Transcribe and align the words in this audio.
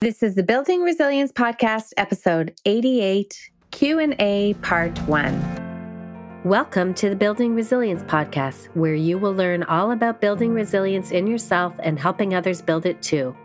This 0.00 0.22
is 0.22 0.36
the 0.36 0.44
Building 0.44 0.82
Resilience 0.82 1.32
podcast 1.32 1.92
episode 1.96 2.54
88 2.64 3.50
Q&A 3.72 4.54
part 4.62 4.96
1. 5.08 6.42
Welcome 6.44 6.94
to 6.94 7.10
the 7.10 7.16
Building 7.16 7.56
Resilience 7.56 8.04
podcast 8.04 8.66
where 8.76 8.94
you 8.94 9.18
will 9.18 9.32
learn 9.34 9.64
all 9.64 9.90
about 9.90 10.20
building 10.20 10.54
resilience 10.54 11.10
in 11.10 11.26
yourself 11.26 11.74
and 11.82 11.98
helping 11.98 12.32
others 12.32 12.62
build 12.62 12.86
it 12.86 13.02
too. 13.02 13.36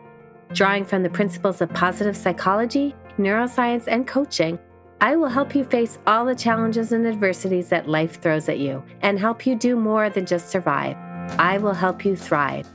Drawing 0.54 0.86
from 0.86 1.02
the 1.02 1.10
principles 1.10 1.60
of 1.60 1.74
positive 1.74 2.16
psychology, 2.16 2.94
neuroscience, 3.18 3.86
and 3.88 4.06
coaching, 4.06 4.60
I 5.02 5.16
will 5.16 5.30
help 5.30 5.56
you 5.56 5.64
face 5.64 5.98
all 6.06 6.24
the 6.24 6.36
challenges 6.36 6.92
and 6.92 7.08
adversities 7.08 7.70
that 7.70 7.90
life 7.90 8.22
throws 8.22 8.48
at 8.48 8.60
you 8.60 8.84
and 9.02 9.18
help 9.18 9.48
you 9.48 9.56
do 9.56 9.76
more 9.76 10.12
than 10.12 10.28
just 10.28 10.50
survive. 10.50 10.96
I 11.40 11.58
will 11.58 11.74
help 11.74 12.06
you 12.06 12.16
thrive. 12.16 12.70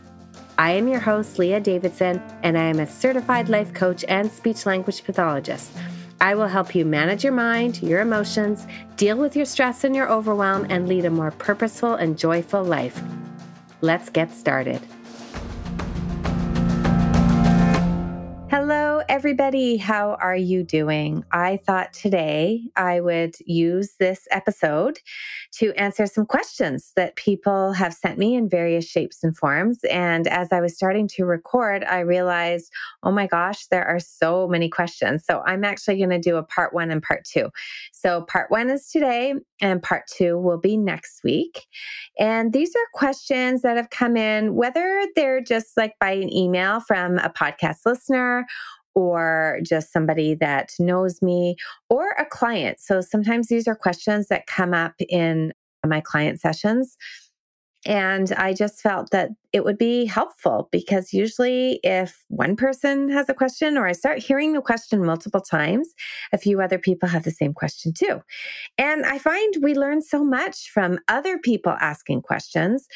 I 0.59 0.73
am 0.73 0.89
your 0.89 0.99
host, 0.99 1.39
Leah 1.39 1.61
Davidson, 1.61 2.21
and 2.43 2.59
I 2.59 2.65
am 2.65 2.81
a 2.81 2.87
certified 2.89 3.49
life 3.49 3.73
coach 3.73 4.05
and 4.09 4.29
speech 4.29 4.67
language 4.67 5.05
pathologist. 5.05 5.71
I 6.21 6.35
will 6.35 6.49
help 6.49 6.75
you 6.75 6.85
manage 6.85 7.23
your 7.23 7.33
mind, 7.33 7.81
your 7.81 8.01
emotions, 8.01 8.67
deal 8.97 9.17
with 9.17 9.37
your 9.37 9.45
stress 9.45 9.85
and 9.85 9.95
your 9.95 10.11
overwhelm, 10.11 10.67
and 10.69 10.89
lead 10.89 11.05
a 11.05 11.11
more 11.11 11.31
purposeful 11.31 11.95
and 11.95 12.19
joyful 12.19 12.65
life. 12.65 13.01
Let's 13.83 14.11
get 14.11 14.33
started. 14.33 14.81
Hello, 18.51 19.03
everybody. 19.09 19.77
How 19.77 20.17
are 20.21 20.35
you 20.35 20.65
doing? 20.65 21.25
I 21.31 21.59
thought 21.59 21.93
today 21.93 22.63
I 22.75 23.01
would 23.01 23.37
use 23.47 23.95
this 24.01 24.27
episode 24.33 24.99
to 25.53 25.73
answer 25.75 26.07
some 26.07 26.27
questions 26.27 26.93
that 26.97 27.17
people 27.17 27.73
have 27.73 27.95
sent 27.95 28.19
me 28.19 28.35
in 28.35 28.49
various 28.49 28.85
shapes 28.85 29.25
and 29.25 29.37
forms. 29.37 29.79
And 29.91 30.27
as 30.27 30.53
I 30.53 30.61
was 30.61 30.75
starting 30.75 31.09
to 31.09 31.25
record, 31.25 31.85
I 31.85 32.01
realized, 32.01 32.71
oh 33.03 33.13
my 33.13 33.27
gosh, 33.27 33.67
there 33.67 33.85
are 33.85 33.99
so 33.99 34.47
many 34.47 34.69
questions. 34.69 35.25
So 35.25 35.43
I'm 35.47 35.65
actually 35.65 35.97
going 35.99 36.11
to 36.11 36.19
do 36.19 36.37
a 36.37 36.43
part 36.43 36.75
one 36.75 36.91
and 36.91 37.03
part 37.03 37.25
two. 37.25 37.51
So 37.93 38.23
part 38.23 38.51
one 38.51 38.71
is 38.71 38.89
today, 38.91 39.35
and 39.61 39.83
part 39.83 40.05
two 40.07 40.39
will 40.39 40.59
be 40.59 40.77
next 40.77 41.25
week. 41.25 41.67
And 42.19 42.53
these 42.53 42.75
are 42.77 42.87
questions 42.95 43.63
that 43.63 43.77
have 43.77 43.91
come 43.91 44.17
in, 44.17 44.55
whether 44.55 45.07
they're 45.17 45.41
just 45.41 45.77
like 45.77 45.95
by 46.01 46.11
an 46.11 46.33
email 46.33 46.81
from 46.81 47.19
a 47.19 47.31
podcast 47.31 47.79
listener 47.87 48.47
or 48.99 49.61
just 49.63 49.93
somebody 49.93 50.35
that 50.35 50.73
knows 50.81 51.23
me 51.23 51.55
or 51.89 52.11
a 52.19 52.27
client. 52.27 52.81
So 52.81 53.01
sometimes 53.01 53.47
these 53.47 53.69
are 53.69 53.77
questions 53.77 54.27
that 54.27 54.49
come 54.49 54.75
up 54.75 54.95
in 55.09 55.53
my 55.87 56.01
client 56.01 56.41
sessions. 56.41 56.97
And 57.87 58.33
I 58.33 58.55
just 58.55 58.81
felt 58.81 59.13
that 59.13 59.31
it 59.53 59.63
would 59.63 59.79
be 59.79 60.05
helpful 60.05 60.69
because 60.73 61.13
usually, 61.13 61.79
if 61.85 62.25
one 62.27 62.57
person 62.57 63.09
has 63.11 63.29
a 63.29 63.35
question 63.35 63.79
or 63.79 63.87
I 63.87 63.93
start 63.93 64.19
hearing 64.19 64.53
the 64.53 64.61
question 64.61 65.05
multiple 65.05 65.41
times, 65.41 65.89
a 66.33 66.39
few 66.39 66.61
other 66.61 66.77
people 66.77 67.09
have 67.09 67.23
the 67.23 67.31
same 67.31 67.55
question 67.55 67.93
too. 67.93 68.21
And 68.79 69.07
I 69.07 69.19
find 69.19 69.55
we 69.63 69.75
learn 69.75 70.03
so 70.03 70.25
much 70.25 70.71
from 70.71 70.99
other 71.07 71.39
people 71.39 71.77
asking 71.81 72.23
questions 72.23 72.89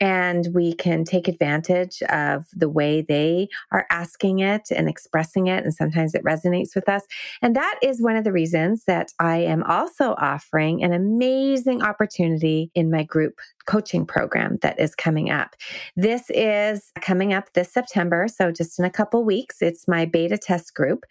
and 0.00 0.48
we 0.54 0.74
can 0.74 1.04
take 1.04 1.28
advantage 1.28 2.02
of 2.04 2.46
the 2.54 2.68
way 2.68 3.02
they 3.02 3.48
are 3.72 3.86
asking 3.90 4.40
it 4.40 4.70
and 4.70 4.88
expressing 4.88 5.48
it. 5.48 5.64
And 5.64 5.74
sometimes 5.74 6.14
it 6.14 6.24
resonates 6.24 6.74
with 6.74 6.88
us. 6.88 7.02
And 7.42 7.56
that 7.56 7.78
is 7.82 8.02
one 8.02 8.16
of 8.16 8.24
the 8.24 8.32
reasons 8.32 8.84
that 8.84 9.12
I 9.18 9.38
am 9.38 9.62
also 9.64 10.14
offering 10.18 10.82
an 10.82 10.92
amazing 10.92 11.82
opportunity 11.82 12.70
in 12.74 12.90
my 12.90 13.02
group 13.02 13.40
coaching 13.66 14.06
program 14.06 14.58
that 14.62 14.78
is 14.80 14.94
coming 14.94 15.30
up. 15.30 15.54
This 15.96 16.30
is 16.30 16.92
coming 17.00 17.32
up 17.32 17.52
this 17.52 17.70
September. 17.70 18.26
So 18.28 18.50
just 18.50 18.78
in 18.78 18.84
a 18.84 18.90
couple 18.90 19.24
weeks, 19.24 19.60
it's 19.60 19.86
my 19.86 20.04
beta 20.04 20.38
test 20.38 20.74
group. 20.74 21.04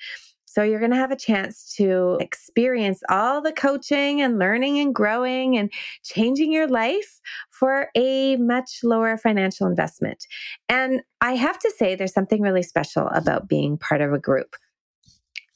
So 0.48 0.64
you're 0.64 0.80
going 0.80 0.92
to 0.92 0.98
have 0.98 1.12
a 1.12 1.16
chance 1.18 1.76
to 1.76 2.18
experience 2.22 3.04
all 3.10 3.42
the 3.42 3.52
coaching 3.52 4.22
and 4.22 4.40
learning 4.40 4.80
and 4.80 4.96
growing 4.96 5.58
and 5.58 5.72
changing 6.04 6.54
your 6.54 6.68
life 6.68 7.20
for 7.52 7.90
a 7.96 8.38
much 8.38 8.80
lower 8.82 9.18
financial 9.18 9.68
investment. 9.68 10.26
And 10.70 11.02
I 11.20 11.34
have 11.34 11.60
to 11.60 11.72
say, 11.78 11.96
there's 11.96 12.14
something 12.14 12.42
really 12.42 12.64
special 12.64 13.08
about 13.10 13.50
being 13.50 13.78
part 13.78 14.00
of 14.00 14.14
a 14.14 14.20
group. 14.20 14.56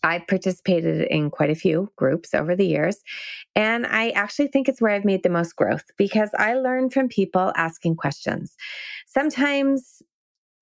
I've 0.04 0.28
participated 0.28 1.08
in 1.10 1.30
quite 1.30 1.52
a 1.52 1.56
few 1.56 1.92
groups 1.96 2.34
over 2.34 2.56
the 2.56 2.66
years, 2.66 2.98
and 3.56 3.86
I 3.86 4.10
actually 4.10 4.48
think 4.48 4.68
it's 4.68 4.82
where 4.82 4.92
I've 4.92 5.06
made 5.06 5.24
the 5.24 5.30
most 5.30 5.56
growth 5.56 5.84
because 5.96 6.32
I 6.38 6.56
learn 6.56 6.90
from 6.90 7.08
people 7.08 7.54
asking 7.56 7.98
questions. 7.98 8.58
Sometimes 9.06 10.02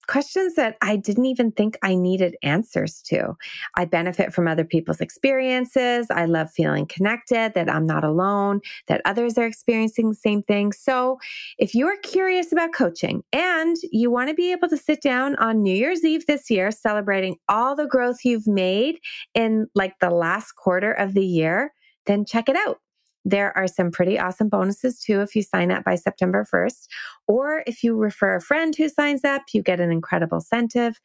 questions 0.09 0.55
that 0.55 0.75
I 0.81 0.95
didn't 0.95 1.25
even 1.25 1.51
think 1.51 1.77
I 1.83 1.93
needed 1.93 2.35
answers 2.41 3.01
to. 3.03 3.37
I 3.75 3.85
benefit 3.85 4.33
from 4.33 4.47
other 4.47 4.65
people's 4.65 5.01
experiences. 5.01 6.07
I 6.09 6.25
love 6.25 6.51
feeling 6.51 6.87
connected, 6.87 7.53
that 7.53 7.69
I'm 7.69 7.85
not 7.85 8.03
alone, 8.03 8.61
that 8.87 9.01
others 9.05 9.37
are 9.37 9.45
experiencing 9.45 10.09
the 10.09 10.15
same 10.15 10.41
thing. 10.41 10.73
So, 10.73 11.19
if 11.59 11.75
you 11.75 11.87
are 11.87 11.97
curious 12.03 12.51
about 12.51 12.73
coaching 12.73 13.23
and 13.31 13.75
you 13.91 14.09
want 14.09 14.29
to 14.29 14.35
be 14.35 14.51
able 14.51 14.67
to 14.69 14.77
sit 14.77 15.01
down 15.01 15.35
on 15.35 15.61
New 15.61 15.75
Year's 15.75 16.03
Eve 16.03 16.25
this 16.25 16.49
year, 16.49 16.71
celebrating 16.71 17.37
all 17.47 17.75
the 17.75 17.87
growth 17.87 18.25
you've 18.25 18.47
made 18.47 18.99
in 19.35 19.67
like 19.75 19.99
the 19.99 20.09
last 20.09 20.53
quarter 20.53 20.91
of 20.91 21.13
the 21.13 21.25
year, 21.25 21.71
then 22.07 22.25
check 22.25 22.49
it 22.49 22.55
out. 22.55 22.79
There 23.25 23.55
are 23.57 23.67
some 23.67 23.91
pretty 23.91 24.17
awesome 24.17 24.49
bonuses 24.49 24.99
too 24.99 25.21
if 25.21 25.35
you 25.35 25.43
sign 25.43 25.71
up 25.71 25.83
by 25.83 25.95
September 25.95 26.45
1st. 26.45 26.87
Or 27.27 27.63
if 27.67 27.83
you 27.83 27.95
refer 27.95 28.35
a 28.35 28.41
friend 28.41 28.75
who 28.75 28.89
signs 28.89 29.23
up, 29.23 29.43
you 29.53 29.61
get 29.61 29.79
an 29.79 29.91
incredible 29.91 30.37
incentive. 30.37 30.99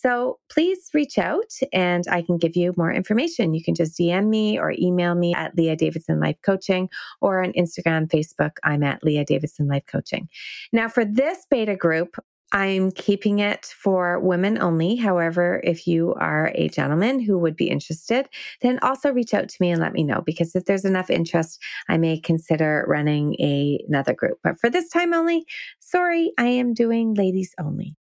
So 0.00 0.38
please 0.48 0.88
reach 0.94 1.18
out 1.18 1.52
and 1.74 2.04
I 2.10 2.22
can 2.22 2.38
give 2.38 2.56
you 2.56 2.72
more 2.78 2.90
information. 2.90 3.52
You 3.52 3.62
can 3.62 3.74
just 3.74 3.98
DM 3.98 4.28
me 4.28 4.58
or 4.58 4.72
email 4.78 5.14
me 5.14 5.34
at 5.34 5.54
Leah 5.56 5.76
Davidson 5.76 6.20
Life 6.20 6.38
Coaching 6.42 6.88
or 7.20 7.42
on 7.42 7.52
Instagram, 7.52 8.08
Facebook, 8.08 8.52
I'm 8.64 8.82
at 8.82 9.04
Leah 9.04 9.26
Davidson 9.26 9.68
Life 9.68 9.84
Coaching. 9.86 10.28
Now, 10.72 10.88
for 10.88 11.04
this 11.04 11.46
beta 11.50 11.76
group, 11.76 12.16
I'm 12.52 12.90
keeping 12.90 13.38
it 13.38 13.66
for 13.66 14.18
women 14.18 14.60
only. 14.60 14.96
However, 14.96 15.60
if 15.62 15.86
you 15.86 16.14
are 16.14 16.50
a 16.54 16.68
gentleman 16.68 17.20
who 17.20 17.38
would 17.38 17.54
be 17.54 17.70
interested, 17.70 18.28
then 18.60 18.80
also 18.82 19.12
reach 19.12 19.34
out 19.34 19.48
to 19.48 19.56
me 19.60 19.70
and 19.70 19.80
let 19.80 19.92
me 19.92 20.02
know 20.02 20.20
because 20.20 20.56
if 20.56 20.64
there's 20.64 20.84
enough 20.84 21.10
interest, 21.10 21.62
I 21.88 21.96
may 21.96 22.18
consider 22.18 22.84
running 22.88 23.34
a, 23.34 23.84
another 23.88 24.14
group. 24.14 24.38
But 24.42 24.58
for 24.58 24.68
this 24.68 24.88
time 24.88 25.14
only, 25.14 25.44
sorry, 25.78 26.32
I 26.38 26.46
am 26.46 26.74
doing 26.74 27.14
ladies 27.14 27.54
only. 27.60 27.96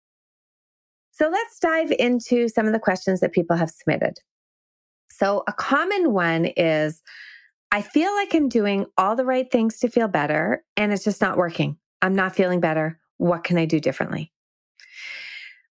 So 1.11 1.29
let's 1.29 1.59
dive 1.59 1.91
into 1.97 2.47
some 2.47 2.67
of 2.67 2.73
the 2.73 2.79
questions 2.79 3.19
that 3.19 3.33
people 3.33 3.57
have 3.57 3.71
submitted. 3.71 4.19
So, 5.09 5.43
a 5.47 5.53
common 5.53 6.13
one 6.13 6.45
is 6.45 7.01
I 7.71 7.81
feel 7.81 8.13
like 8.13 8.35
I'm 8.35 8.49
doing 8.49 8.85
all 8.97 9.15
the 9.15 9.25
right 9.25 9.51
things 9.51 9.79
to 9.79 9.89
feel 9.89 10.07
better, 10.07 10.63
and 10.77 10.93
it's 10.93 11.03
just 11.03 11.21
not 11.21 11.37
working. 11.37 11.77
I'm 12.03 12.15
not 12.15 12.35
feeling 12.35 12.59
better. 12.59 12.99
What 13.17 13.43
can 13.43 13.57
I 13.57 13.65
do 13.65 13.79
differently? 13.79 14.31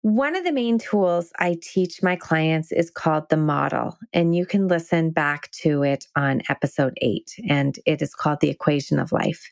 One 0.03 0.35
of 0.35 0.44
the 0.44 0.51
main 0.51 0.79
tools 0.79 1.31
I 1.38 1.57
teach 1.62 2.01
my 2.01 2.16
clients 2.16 2.72
is 2.72 2.89
called 2.89 3.29
the 3.29 3.38
model, 3.38 4.00
and 4.13 4.35
you 4.35 4.47
can 4.47 4.67
listen 4.67 5.12
back 5.12 5.51
to 5.62 5.84
it 5.84 6.07
on 6.16 6.41
episode 6.50 6.97
eight, 7.01 7.35
and 7.47 7.78
it 7.85 8.01
is 8.01 8.16
called 8.16 8.40
the 8.40 8.50
equation 8.50 8.97
of 8.97 9.11
life. 9.11 9.51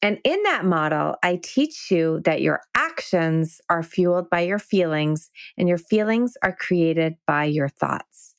And 0.00 0.20
in 0.22 0.40
that 0.44 0.64
model, 0.64 1.16
I 1.24 1.40
teach 1.42 1.90
you 1.90 2.20
that 2.24 2.42
your 2.42 2.60
actions 2.76 3.60
are 3.70 3.82
fueled 3.82 4.30
by 4.30 4.40
your 4.40 4.60
feelings, 4.60 5.30
and 5.58 5.68
your 5.68 5.78
feelings 5.78 6.36
are 6.44 6.54
created 6.54 7.16
by 7.26 7.44
your 7.46 7.68
thoughts. 7.68 8.31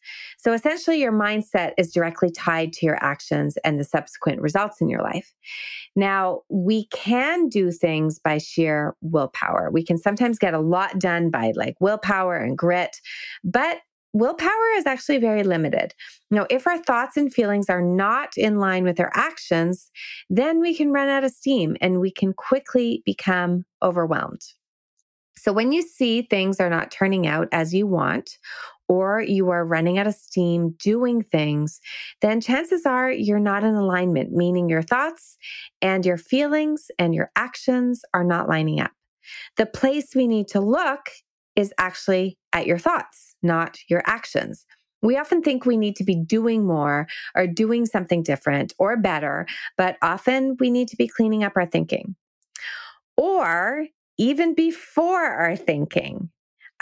So 0.43 0.51
essentially, 0.51 0.99
your 0.99 1.13
mindset 1.13 1.71
is 1.77 1.93
directly 1.93 2.29
tied 2.29 2.73
to 2.73 2.85
your 2.85 3.01
actions 3.01 3.55
and 3.63 3.79
the 3.79 3.85
subsequent 3.85 4.41
results 4.41 4.81
in 4.81 4.89
your 4.89 5.01
life. 5.01 5.33
Now, 5.95 6.41
we 6.49 6.87
can 6.87 7.47
do 7.47 7.71
things 7.71 8.19
by 8.19 8.39
sheer 8.39 8.93
willpower. 8.99 9.69
We 9.71 9.85
can 9.85 9.97
sometimes 9.97 10.37
get 10.37 10.53
a 10.53 10.59
lot 10.59 10.99
done 10.99 11.29
by 11.29 11.53
like 11.55 11.77
willpower 11.79 12.35
and 12.35 12.57
grit, 12.57 12.99
but 13.45 13.77
willpower 14.11 14.69
is 14.75 14.85
actually 14.85 15.19
very 15.19 15.43
limited. 15.43 15.93
Now, 16.29 16.45
if 16.49 16.67
our 16.67 16.77
thoughts 16.77 17.15
and 17.15 17.33
feelings 17.33 17.69
are 17.69 17.81
not 17.81 18.33
in 18.35 18.59
line 18.59 18.83
with 18.83 18.99
our 18.99 19.11
actions, 19.15 19.89
then 20.29 20.59
we 20.59 20.75
can 20.75 20.91
run 20.91 21.07
out 21.07 21.23
of 21.23 21.31
steam 21.31 21.77
and 21.79 22.01
we 22.01 22.11
can 22.11 22.33
quickly 22.33 23.01
become 23.05 23.63
overwhelmed. 23.81 24.41
So, 25.37 25.53
when 25.53 25.71
you 25.71 25.81
see 25.81 26.23
things 26.23 26.59
are 26.59 26.69
not 26.69 26.91
turning 26.91 27.27
out 27.27 27.47
as 27.53 27.73
you 27.73 27.87
want, 27.87 28.37
or 28.93 29.21
you 29.21 29.49
are 29.49 29.65
running 29.65 29.97
out 29.97 30.05
of 30.05 30.13
steam 30.13 30.75
doing 30.77 31.23
things, 31.23 31.81
then 32.21 32.39
chances 32.39 32.85
are 32.85 33.11
you're 33.11 33.39
not 33.39 33.63
in 33.63 33.73
alignment, 33.73 34.31
meaning 34.31 34.69
your 34.69 34.83
thoughts 34.83 35.35
and 35.81 36.05
your 36.05 36.17
feelings 36.17 36.91
and 36.99 37.15
your 37.15 37.31
actions 37.35 38.05
are 38.13 38.23
not 38.23 38.47
lining 38.47 38.79
up. 38.79 38.91
The 39.57 39.65
place 39.65 40.13
we 40.13 40.27
need 40.27 40.47
to 40.49 40.59
look 40.59 41.09
is 41.55 41.73
actually 41.79 42.37
at 42.53 42.67
your 42.67 42.77
thoughts, 42.77 43.33
not 43.41 43.79
your 43.89 44.03
actions. 44.05 44.63
We 45.01 45.17
often 45.17 45.41
think 45.41 45.65
we 45.65 45.75
need 45.75 45.95
to 45.95 46.03
be 46.03 46.15
doing 46.15 46.63
more 46.63 47.07
or 47.35 47.47
doing 47.47 47.87
something 47.87 48.21
different 48.21 48.73
or 48.77 48.95
better, 48.95 49.47
but 49.75 49.97
often 50.03 50.55
we 50.59 50.69
need 50.69 50.87
to 50.89 50.95
be 50.95 51.07
cleaning 51.07 51.43
up 51.43 51.53
our 51.55 51.65
thinking. 51.65 52.15
Or 53.17 53.87
even 54.19 54.53
before 54.53 55.25
our 55.25 55.55
thinking, 55.55 56.29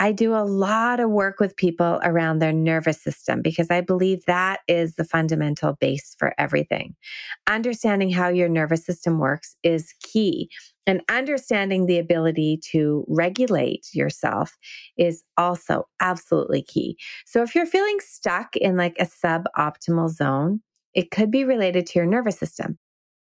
I 0.02 0.10
do 0.10 0.34
a 0.34 0.42
lot 0.42 0.98
of 0.98 1.10
work 1.10 1.38
with 1.38 1.56
people 1.56 2.00
around 2.02 2.40
their 2.40 2.52
nervous 2.52 3.00
system 3.00 3.40
because 3.40 3.70
I 3.70 3.82
believe 3.82 4.24
that 4.26 4.58
is 4.66 4.96
the 4.96 5.04
fundamental 5.04 5.74
base 5.74 6.16
for 6.18 6.34
everything. 6.38 6.96
Understanding 7.48 8.10
how 8.10 8.28
your 8.28 8.48
nervous 8.48 8.84
system 8.84 9.20
works 9.20 9.54
is 9.62 9.94
key. 10.02 10.50
And 10.88 11.02
understanding 11.08 11.86
the 11.86 12.00
ability 12.00 12.58
to 12.72 13.04
regulate 13.06 13.86
yourself 13.92 14.58
is 14.96 15.22
also 15.36 15.84
absolutely 16.00 16.62
key. 16.62 16.98
So 17.24 17.44
if 17.44 17.54
you're 17.54 17.64
feeling 17.64 17.98
stuck 18.00 18.56
in 18.56 18.76
like 18.76 18.96
a 18.98 19.06
suboptimal 19.06 20.08
zone, 20.08 20.62
it 20.94 21.12
could 21.12 21.30
be 21.30 21.44
related 21.44 21.86
to 21.86 22.00
your 22.00 22.06
nervous 22.06 22.38
system 22.40 22.76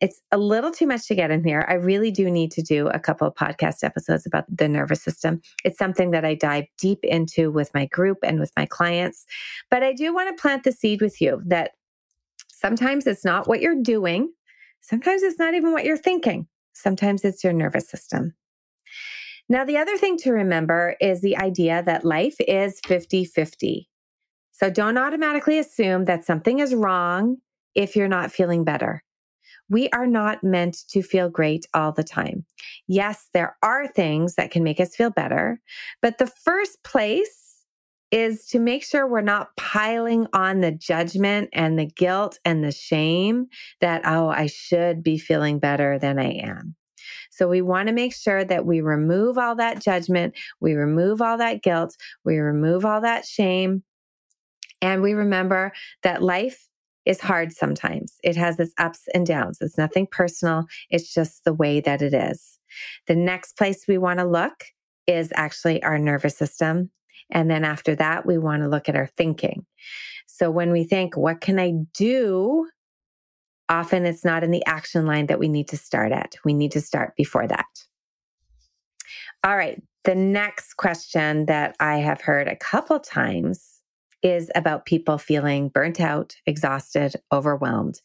it's 0.01 0.21
a 0.31 0.39
little 0.39 0.71
too 0.71 0.87
much 0.87 1.07
to 1.09 1.15
get 1.15 1.31
in 1.31 1.43
here. 1.43 1.65
I 1.69 1.75
really 1.75 2.11
do 2.11 2.31
need 2.31 2.51
to 2.53 2.63
do 2.63 2.89
a 2.89 2.99
couple 2.99 3.27
of 3.27 3.35
podcast 3.35 3.83
episodes 3.83 4.27
about 4.27 4.45
the 4.55 4.69
nervous 4.69 5.03
system. 5.03 5.41
It's 5.65 5.79
something 5.79 6.11
that 6.11 6.25
I 6.25 6.35
dive 6.35 6.67
deep 6.79 6.99
into 7.03 7.51
with 7.51 7.73
my 7.73 7.87
group 7.87 8.19
and 8.23 8.39
with 8.39 8.53
my 8.57 8.67
clients. 8.67 9.25
But 9.71 9.83
I 9.83 9.93
do 9.93 10.15
want 10.15 10.35
to 10.37 10.41
plant 10.41 10.65
the 10.65 10.73
seed 10.73 11.01
with 11.01 11.21
you 11.21 11.41
that 11.47 11.73
sometimes 12.53 13.07
it's 13.07 13.25
not 13.25 13.49
what 13.49 13.61
you're 13.61 13.81
doing, 13.81 14.33
sometimes 14.83 15.23
it's 15.23 15.39
not 15.39 15.55
even 15.55 15.73
what 15.73 15.85
you're 15.85 15.97
thinking, 15.97 16.47
sometimes 16.75 17.25
it's 17.25 17.43
your 17.43 17.55
nervous 17.55 17.89
system. 17.89 18.35
Now, 19.49 19.65
the 19.65 19.79
other 19.79 19.97
thing 19.97 20.17
to 20.19 20.33
remember 20.33 20.97
is 21.01 21.21
the 21.21 21.37
idea 21.37 21.83
that 21.87 22.05
life 22.05 22.37
is 22.41 22.81
50 22.85 23.25
50. 23.25 23.89
So 24.53 24.71
don't 24.71 24.99
automatically 24.99 25.59
assume 25.59 26.07
that 26.07 26.25
something 26.25 26.59
is 26.59 26.75
wrong 26.75 27.37
if 27.75 27.95
you're 27.95 28.09
not 28.09 28.33
feeling 28.33 28.65
better. 28.65 29.05
We 29.69 29.89
are 29.91 30.07
not 30.07 30.45
meant 30.45 30.85
to 30.89 31.03
feel 31.03 31.29
great 31.29 31.67
all 31.75 31.93
the 31.93 32.05
time. 32.05 32.45
Yes, 32.87 33.29
there 33.33 33.57
are 33.63 33.89
things 33.89 34.37
that 34.37 34.51
can 34.51 34.63
make 34.63 34.81
us 34.81 34.95
feel 34.95 35.11
better, 35.11 35.61
but 36.01 36.19
the 36.19 36.27
first 36.27 36.83
place 36.85 37.47
is 38.13 38.47
to 38.47 38.61
make 38.61 38.85
sure 38.85 39.07
we're 39.07 39.21
not 39.21 39.57
piling 39.57 40.27
on 40.33 40.61
the 40.61 40.71
judgment 40.71 41.51
and 41.53 41.79
the 41.79 41.87
guilt 41.87 42.39
and 42.45 42.63
the 42.63 42.71
shame 42.71 43.47
that, 43.81 44.03
oh, 44.05 44.29
I 44.29 44.47
should 44.47 45.03
be 45.03 45.19
feeling 45.19 45.59
better 45.59 45.99
than 45.99 46.19
I 46.19 46.31
am. 46.31 46.77
So 47.31 47.49
we 47.49 47.63
want 47.63 47.89
to 47.89 47.95
make 47.95 48.15
sure 48.15 48.45
that 48.45 48.65
we 48.65 48.81
remove 48.81 49.39
all 49.39 49.57
that 49.57 49.81
judgment, 49.81 50.35
we 50.61 50.75
remove 50.75 51.21
all 51.21 51.37
that 51.39 51.63
guilt, 51.63 51.97
we 52.25 52.39
remove 52.39 52.85
all 52.85 53.01
that 53.01 53.27
shame, 53.27 53.83
and 54.81 55.03
we 55.03 55.13
remember 55.13 55.73
that 56.03 56.23
life 56.23 56.69
is 57.07 57.21
hard 57.21 57.53
sometimes. 57.53 58.15
It 58.23 58.37
has 58.37 58.59
its 58.59 58.75
ups 58.79 59.03
and 59.15 59.27
downs. 59.27 59.59
It's 59.61 59.79
nothing 59.79 60.09
personal. 60.11 60.67
It's 60.91 61.15
just 61.15 61.45
the 61.45 61.55
way 61.55 61.81
that 61.81 62.03
it 62.03 62.13
is. 62.13 62.59
The 63.07 63.15
next 63.15 63.57
place 63.57 63.87
we 63.89 63.97
want 63.97 64.19
to 64.19 64.27
look 64.27 64.65
is 65.07 65.33
actually 65.37 65.83
our 65.83 65.99
nervous 65.99 66.37
system. 66.37 66.91
And 67.31 67.51
then 67.51 67.65
after 67.65 67.95
that, 67.95 68.27
we 68.27 68.39
want 68.39 68.63
to 68.63 68.69
look 68.69 68.89
at 68.89 68.97
our 68.97 69.07
thinking. 69.07 69.65
So 70.27 70.51
when 70.51 70.73
we 70.73 70.85
think, 70.85 71.17
what 71.17 71.41
can 71.41 71.59
I 71.59 71.73
do? 71.95 72.69
Often 73.69 74.07
it's 74.07 74.25
not 74.25 74.45
in 74.45 74.51
the 74.51 74.65
action 74.67 75.07
line 75.07 75.27
that 75.27 75.39
we 75.39 75.49
need 75.49 75.69
to 75.69 75.77
start 75.77 76.13
at. 76.13 76.35
We 76.45 76.55
need 76.55 76.73
to 76.73 76.81
start 76.81 77.15
before 77.17 77.47
that. 77.47 77.67
All 79.45 79.57
right. 79.57 79.81
The 80.05 80.15
next 80.15 80.75
question 80.75 81.47
that 81.47 81.77
I 81.81 81.97
have 81.97 82.21
heard 82.21 82.49
a 82.49 82.57
couple 82.57 83.01
times 83.01 83.76
is 84.23 84.51
about 84.55 84.87
people 84.87 85.19
feeling 85.19 85.69
burnt 85.69 86.01
out, 86.01 86.37
exhausted, 86.47 87.15
overwhelmed. 87.33 88.01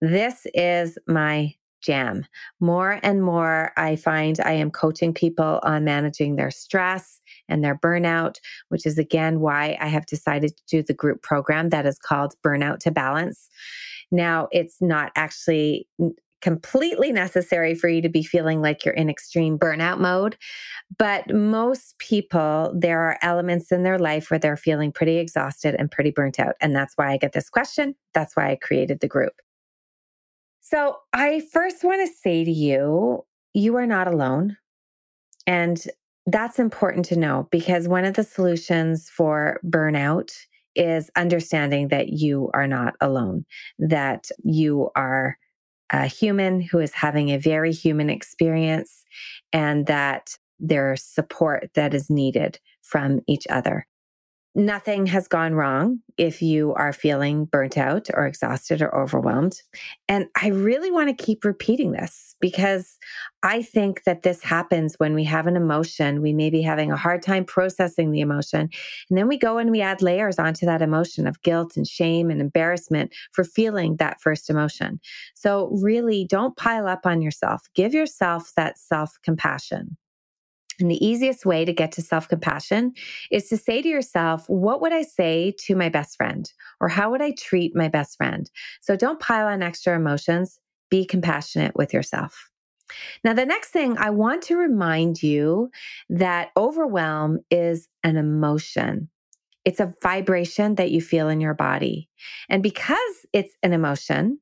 This 0.00 0.46
is 0.54 0.98
my 1.06 1.54
jam. 1.84 2.26
More 2.60 2.98
and 3.02 3.22
more, 3.22 3.72
I 3.76 3.96
find 3.96 4.40
I 4.40 4.52
am 4.52 4.70
coaching 4.70 5.12
people 5.12 5.60
on 5.62 5.84
managing 5.84 6.36
their 6.36 6.50
stress 6.50 7.20
and 7.48 7.62
their 7.62 7.76
burnout, 7.76 8.36
which 8.70 8.86
is 8.86 8.98
again 8.98 9.40
why 9.40 9.76
I 9.80 9.88
have 9.88 10.06
decided 10.06 10.56
to 10.56 10.62
do 10.68 10.82
the 10.82 10.94
group 10.94 11.22
program 11.22 11.68
that 11.68 11.86
is 11.86 11.98
called 11.98 12.34
Burnout 12.44 12.78
to 12.80 12.90
Balance. 12.90 13.48
Now, 14.10 14.48
it's 14.50 14.80
not 14.80 15.12
actually 15.16 15.86
completely 16.44 17.10
necessary 17.10 17.74
for 17.74 17.88
you 17.88 18.02
to 18.02 18.08
be 18.10 18.22
feeling 18.22 18.60
like 18.60 18.84
you're 18.84 18.92
in 18.92 19.08
extreme 19.08 19.58
burnout 19.58 19.98
mode. 19.98 20.36
But 20.98 21.34
most 21.34 21.98
people, 21.98 22.70
there 22.78 23.00
are 23.00 23.18
elements 23.22 23.72
in 23.72 23.82
their 23.82 23.98
life 23.98 24.30
where 24.30 24.38
they're 24.38 24.54
feeling 24.54 24.92
pretty 24.92 25.16
exhausted 25.16 25.74
and 25.78 25.90
pretty 25.90 26.10
burnt 26.10 26.38
out. 26.38 26.54
And 26.60 26.76
that's 26.76 26.92
why 26.96 27.10
I 27.10 27.16
get 27.16 27.32
this 27.32 27.48
question. 27.48 27.94
That's 28.12 28.36
why 28.36 28.50
I 28.50 28.56
created 28.56 29.00
the 29.00 29.08
group. 29.08 29.32
So 30.60 30.98
I 31.14 31.40
first 31.50 31.82
want 31.82 32.06
to 32.06 32.14
say 32.14 32.44
to 32.44 32.50
you, 32.50 33.24
you 33.54 33.76
are 33.76 33.86
not 33.86 34.06
alone. 34.06 34.58
And 35.46 35.82
that's 36.26 36.58
important 36.58 37.06
to 37.06 37.18
know 37.18 37.48
because 37.50 37.88
one 37.88 38.04
of 38.04 38.14
the 38.14 38.22
solutions 38.22 39.08
for 39.08 39.60
burnout 39.64 40.30
is 40.76 41.10
understanding 41.16 41.88
that 41.88 42.10
you 42.10 42.50
are 42.52 42.66
not 42.66 42.96
alone, 43.00 43.46
that 43.78 44.28
you 44.42 44.90
are 44.94 45.38
a 46.02 46.06
human 46.06 46.60
who 46.60 46.80
is 46.80 46.92
having 46.92 47.30
a 47.30 47.38
very 47.38 47.72
human 47.72 48.10
experience 48.10 49.04
and 49.52 49.86
that 49.86 50.36
there's 50.58 51.04
support 51.04 51.70
that 51.74 51.94
is 51.94 52.10
needed 52.10 52.58
from 52.82 53.20
each 53.28 53.46
other 53.48 53.86
nothing 54.54 55.06
has 55.06 55.26
gone 55.26 55.54
wrong 55.54 55.98
if 56.16 56.40
you 56.40 56.72
are 56.74 56.92
feeling 56.92 57.44
burnt 57.44 57.76
out 57.76 58.08
or 58.14 58.26
exhausted 58.26 58.80
or 58.80 58.94
overwhelmed. 58.96 59.60
And 60.08 60.26
I 60.40 60.48
really 60.48 60.92
want 60.92 61.08
to 61.08 61.24
keep 61.24 61.44
repeating 61.44 61.90
this 61.90 62.36
because 62.40 62.96
I 63.42 63.62
think 63.62 64.04
that 64.04 64.22
this 64.22 64.42
happens 64.42 64.94
when 64.98 65.14
we 65.14 65.24
have 65.24 65.48
an 65.48 65.56
emotion. 65.56 66.22
We 66.22 66.32
may 66.32 66.50
be 66.50 66.62
having 66.62 66.92
a 66.92 66.96
hard 66.96 67.22
time 67.22 67.44
processing 67.44 68.12
the 68.12 68.20
emotion. 68.20 68.70
And 69.10 69.18
then 69.18 69.26
we 69.26 69.36
go 69.36 69.58
and 69.58 69.72
we 69.72 69.80
add 69.80 70.02
layers 70.02 70.38
onto 70.38 70.66
that 70.66 70.82
emotion 70.82 71.26
of 71.26 71.42
guilt 71.42 71.76
and 71.76 71.86
shame 71.86 72.30
and 72.30 72.40
embarrassment 72.40 73.12
for 73.32 73.42
feeling 73.42 73.96
that 73.96 74.20
first 74.20 74.48
emotion. 74.50 75.00
So, 75.34 75.70
really, 75.82 76.26
don't 76.28 76.56
pile 76.56 76.86
up 76.86 77.06
on 77.06 77.22
yourself. 77.22 77.62
Give 77.74 77.92
yourself 77.92 78.52
that 78.56 78.78
self 78.78 79.18
compassion. 79.22 79.96
And 80.80 80.90
the 80.90 81.04
easiest 81.04 81.46
way 81.46 81.64
to 81.64 81.72
get 81.72 81.92
to 81.92 82.02
self 82.02 82.28
compassion 82.28 82.92
is 83.30 83.48
to 83.48 83.56
say 83.56 83.82
to 83.82 83.88
yourself, 83.88 84.44
what 84.48 84.80
would 84.80 84.92
I 84.92 85.02
say 85.02 85.54
to 85.60 85.76
my 85.76 85.88
best 85.88 86.16
friend? 86.16 86.50
Or 86.80 86.88
how 86.88 87.10
would 87.10 87.22
I 87.22 87.32
treat 87.38 87.76
my 87.76 87.88
best 87.88 88.16
friend? 88.16 88.50
So 88.80 88.96
don't 88.96 89.20
pile 89.20 89.46
on 89.46 89.62
extra 89.62 89.96
emotions. 89.96 90.58
Be 90.90 91.04
compassionate 91.04 91.76
with 91.76 91.92
yourself. 91.92 92.50
Now, 93.24 93.32
the 93.32 93.46
next 93.46 93.70
thing 93.70 93.96
I 93.98 94.10
want 94.10 94.42
to 94.44 94.56
remind 94.56 95.22
you 95.22 95.70
that 96.10 96.50
overwhelm 96.56 97.38
is 97.50 97.88
an 98.02 98.16
emotion. 98.16 99.08
It's 99.64 99.80
a 99.80 99.94
vibration 100.02 100.74
that 100.74 100.90
you 100.90 101.00
feel 101.00 101.28
in 101.28 101.40
your 101.40 101.54
body. 101.54 102.08
And 102.50 102.62
because 102.62 103.26
it's 103.32 103.54
an 103.62 103.72
emotion, 103.72 104.38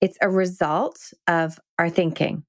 it's 0.00 0.18
a 0.20 0.28
result 0.28 1.12
of 1.28 1.58
our 1.78 1.88
thinking. 1.88 2.44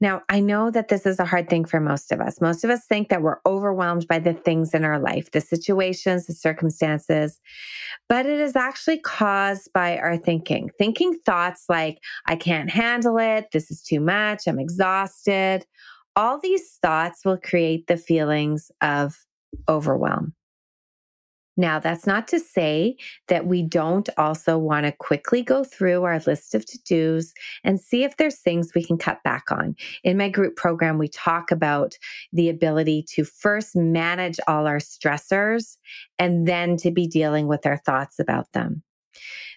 Now, 0.00 0.22
I 0.28 0.40
know 0.40 0.70
that 0.70 0.88
this 0.88 1.06
is 1.06 1.18
a 1.18 1.24
hard 1.24 1.48
thing 1.48 1.64
for 1.64 1.80
most 1.80 2.12
of 2.12 2.20
us. 2.20 2.40
Most 2.40 2.64
of 2.64 2.70
us 2.70 2.84
think 2.86 3.08
that 3.08 3.22
we're 3.22 3.40
overwhelmed 3.46 4.06
by 4.08 4.18
the 4.18 4.32
things 4.32 4.74
in 4.74 4.84
our 4.84 4.98
life, 4.98 5.30
the 5.30 5.40
situations, 5.40 6.26
the 6.26 6.34
circumstances, 6.34 7.40
but 8.08 8.26
it 8.26 8.40
is 8.40 8.56
actually 8.56 8.98
caused 8.98 9.72
by 9.72 9.98
our 9.98 10.16
thinking. 10.16 10.70
Thinking 10.78 11.18
thoughts 11.24 11.64
like, 11.68 11.98
I 12.26 12.36
can't 12.36 12.70
handle 12.70 13.18
it, 13.18 13.46
this 13.52 13.70
is 13.70 13.82
too 13.82 14.00
much, 14.00 14.46
I'm 14.46 14.58
exhausted. 14.58 15.66
All 16.16 16.38
these 16.40 16.78
thoughts 16.82 17.24
will 17.24 17.38
create 17.38 17.86
the 17.86 17.96
feelings 17.96 18.70
of 18.80 19.16
overwhelm. 19.68 20.34
Now, 21.60 21.78
that's 21.78 22.06
not 22.06 22.26
to 22.28 22.40
say 22.40 22.96
that 23.28 23.44
we 23.44 23.62
don't 23.62 24.08
also 24.16 24.56
want 24.56 24.86
to 24.86 24.92
quickly 24.92 25.42
go 25.42 25.62
through 25.62 26.04
our 26.04 26.18
list 26.20 26.54
of 26.54 26.64
to 26.64 26.78
dos 26.88 27.34
and 27.64 27.78
see 27.78 28.02
if 28.02 28.16
there's 28.16 28.38
things 28.38 28.72
we 28.74 28.82
can 28.82 28.96
cut 28.96 29.22
back 29.24 29.52
on. 29.52 29.76
In 30.02 30.16
my 30.16 30.30
group 30.30 30.56
program, 30.56 30.96
we 30.96 31.08
talk 31.08 31.50
about 31.50 31.98
the 32.32 32.48
ability 32.48 33.04
to 33.10 33.24
first 33.24 33.76
manage 33.76 34.40
all 34.48 34.66
our 34.66 34.78
stressors 34.78 35.76
and 36.18 36.48
then 36.48 36.78
to 36.78 36.90
be 36.90 37.06
dealing 37.06 37.46
with 37.46 37.66
our 37.66 37.76
thoughts 37.76 38.18
about 38.18 38.50
them. 38.52 38.82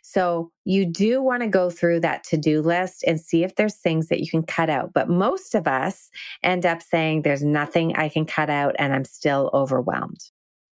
So 0.01 0.51
you 0.65 0.85
do 0.85 1.23
want 1.23 1.41
to 1.43 1.47
go 1.47 1.69
through 1.69 2.01
that 2.01 2.25
to 2.25 2.37
do 2.37 2.61
list 2.61 3.05
and 3.07 3.17
see 3.17 3.45
if 3.45 3.55
there's 3.55 3.77
things 3.77 4.09
that 4.09 4.19
you 4.19 4.29
can 4.29 4.43
cut 4.43 4.69
out. 4.69 4.91
But 4.93 5.07
most 5.07 5.55
of 5.55 5.67
us 5.67 6.09
end 6.43 6.65
up 6.65 6.81
saying, 6.81 7.21
there's 7.21 7.43
nothing 7.43 7.95
I 7.95 8.09
can 8.09 8.25
cut 8.25 8.49
out 8.49 8.75
and 8.77 8.93
I'm 8.93 9.05
still 9.05 9.49
overwhelmed. 9.53 10.19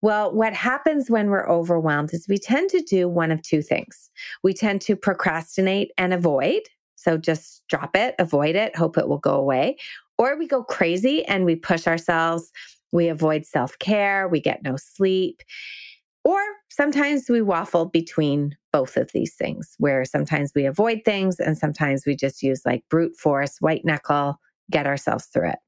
Well, 0.02 0.34
what 0.34 0.54
happens 0.54 1.10
when 1.10 1.30
we're 1.30 1.48
overwhelmed 1.48 2.14
is 2.14 2.28
we 2.28 2.38
tend 2.38 2.70
to 2.72 2.82
do 2.82 3.08
one 3.08 3.32
of 3.32 3.42
two 3.44 3.62
things. 3.62 4.10
We 4.44 4.54
tend 4.54 4.82
to 4.82 4.96
procrastinate 4.96 5.92
and 5.98 6.14
avoid. 6.14 6.62
So 6.96 7.18
just 7.18 7.64
drop 7.70 7.96
it, 7.96 8.16
avoid 8.18 8.56
it, 8.56 8.76
hope 8.76 8.98
it 8.98 9.08
will 9.08 9.20
go 9.20 9.36
away. 9.36 9.78
Or 10.18 10.38
we 10.38 10.48
go 10.48 10.64
crazy 10.64 11.24
and 11.26 11.46
we 11.46 11.56
push 11.56 11.88
ourselves. 11.88 12.52
We 12.92 13.08
avoid 13.10 13.46
self 13.46 13.78
care. 13.80 14.28
We 14.28 14.40
get 14.40 14.64
no 14.64 14.76
sleep. 14.76 15.42
Or 16.24 16.40
sometimes 16.70 17.30
we 17.30 17.42
waffle 17.42 17.86
between 17.86 18.56
both 18.72 18.98
of 18.98 19.12
these 19.12 19.34
things, 19.34 19.76
where 19.80 20.06
sometimes 20.06 20.52
we 20.56 20.66
avoid 20.66 21.02
things 21.04 21.40
and 21.40 21.58
sometimes 21.58 22.06
we 22.06 22.16
just 22.16 22.44
use 22.44 22.62
like 22.66 22.84
brute 22.90 23.16
force, 23.18 23.58
white 23.60 23.84
knuckle, 23.84 24.40
get 24.70 24.86
ourselves 24.86 25.26
through 25.26 25.50
it. 25.50 25.60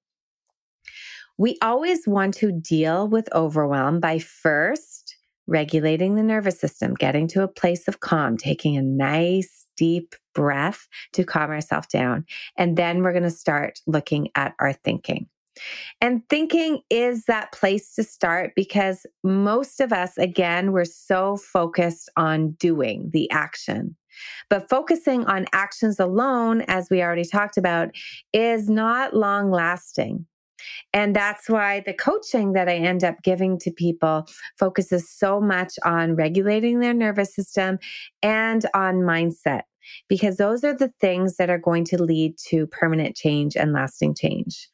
We 1.38 1.58
always 1.62 2.08
want 2.08 2.36
to 2.36 2.52
deal 2.52 3.08
with 3.08 3.28
overwhelm 3.34 4.00
by 4.00 4.20
first 4.20 5.16
regulating 5.48 6.16
the 6.16 6.24
nervous 6.24 6.60
system, 6.60 6.94
getting 6.94 7.28
to 7.30 7.44
a 7.44 7.48
place 7.48 7.88
of 7.88 8.00
calm, 8.00 8.38
taking 8.38 8.78
a 8.78 8.82
nice 8.82 9.66
deep 9.76 10.16
breath 10.36 10.88
to 11.14 11.24
calm 11.24 11.50
ourselves 11.50 11.88
down. 11.88 12.26
And 12.58 12.78
then 12.78 13.02
we're 13.02 13.12
going 13.12 13.24
to 13.24 13.32
start 13.32 13.80
looking 13.88 14.30
at 14.36 14.54
our 14.60 14.74
thinking. 14.74 15.28
And 16.02 16.28
thinking 16.30 16.82
is 16.90 17.26
that 17.26 17.52
place 17.52 17.94
to 17.96 18.04
start 18.04 18.54
because 18.56 19.06
most 19.24 19.80
of 19.80 19.94
us, 19.94 20.18
again, 20.18 20.72
we're 20.72 20.86
so 20.86 21.38
focused 21.38 22.10
on 22.18 22.52
doing 22.52 23.10
the 23.14 23.30
action. 23.30 23.96
But 24.50 24.70
focusing 24.70 25.26
on 25.26 25.46
actions 25.54 26.00
alone, 26.00 26.62
as 26.62 26.90
we 26.90 27.02
already 27.02 27.26
talked 27.26 27.58
about, 27.58 27.90
is 28.32 28.70
not 28.70 29.16
long 29.16 29.52
lasting. 29.52 30.26
And 30.94 31.16
that's 31.16 31.50
why 31.50 31.82
the 31.86 31.94
coaching 31.94 32.54
that 32.54 32.70
I 32.70 32.76
end 32.76 33.04
up 33.04 33.16
giving 33.24 33.58
to 33.60 33.72
people 33.72 34.28
focuses 34.58 35.10
so 35.10 35.42
much 35.42 35.74
on 35.84 36.16
regulating 36.16 36.80
their 36.80 36.94
nervous 36.94 37.34
system 37.34 37.80
and 38.22 38.66
on 38.74 38.96
mindset, 38.98 39.62
because 40.08 40.38
those 40.38 40.64
are 40.64 40.76
the 40.76 40.94
things 41.02 41.38
that 41.38 41.50
are 41.50 41.58
going 41.58 41.86
to 41.86 42.02
lead 42.02 42.38
to 42.50 42.68
permanent 42.68 43.16
change 43.16 43.56
and 43.56 43.74
lasting 43.74 44.16
change. 44.16 44.70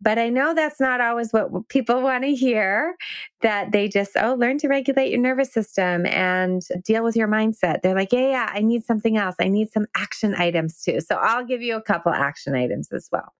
But 0.00 0.18
I 0.18 0.30
know 0.30 0.52
that's 0.52 0.80
not 0.80 1.00
always 1.00 1.32
what 1.32 1.68
people 1.68 2.02
want 2.02 2.24
to 2.24 2.34
hear 2.34 2.96
that 3.42 3.70
they 3.70 3.86
just, 3.86 4.10
oh, 4.16 4.34
learn 4.34 4.58
to 4.58 4.68
regulate 4.68 5.12
your 5.12 5.20
nervous 5.20 5.52
system 5.52 6.06
and 6.06 6.60
deal 6.84 7.04
with 7.04 7.14
your 7.14 7.28
mindset. 7.28 7.82
They're 7.82 7.94
like, 7.94 8.12
yeah, 8.12 8.30
yeah, 8.30 8.50
I 8.52 8.62
need 8.62 8.84
something 8.84 9.16
else. 9.16 9.36
I 9.40 9.46
need 9.46 9.70
some 9.70 9.86
action 9.96 10.34
items 10.34 10.82
too. 10.82 11.00
So 11.00 11.14
I'll 11.16 11.44
give 11.44 11.62
you 11.62 11.76
a 11.76 11.82
couple 11.82 12.10
action 12.10 12.56
items 12.56 12.90
as 12.90 13.08
well. 13.12 13.32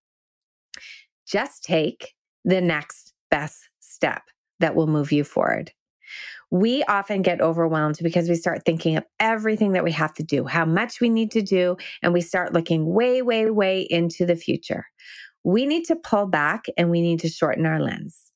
Just 1.27 1.65
take 1.65 2.15
the 2.45 2.61
next 2.61 3.13
best 3.31 3.69
step 3.81 4.23
that 4.61 4.75
will 4.75 4.87
move 4.87 5.13
you 5.13 5.25
forward. 5.25 5.73
We 6.51 6.85
often 6.85 7.23
get 7.23 7.41
overwhelmed 7.41 7.99
because 8.03 8.29
we 8.29 8.35
start 8.35 8.65
thinking 8.65 8.97
of 8.97 9.05
everything 9.19 9.73
that 9.73 9.85
we 9.85 9.93
have 9.93 10.15
to 10.15 10.23
do, 10.23 10.45
how 10.45 10.65
much 10.65 11.01
we 11.01 11.09
need 11.09 11.31
to 11.33 11.43
do, 11.43 11.77
and 12.03 12.13
we 12.13 12.21
start 12.21 12.53
looking 12.53 12.87
way, 12.93 13.23
way, 13.23 13.51
way 13.51 13.81
into 13.83 14.27
the 14.27 14.37
future 14.37 14.87
we 15.45 15.67
need 15.67 15.85
to 15.85 15.97
pull 15.97 16.27
back 16.27 16.65
and 16.77 16.91
we 16.91 17.03
need 17.03 17.21
to 17.21 17.29
shorten 17.29 17.67
our 17.67 17.79
lens. 17.79 18.33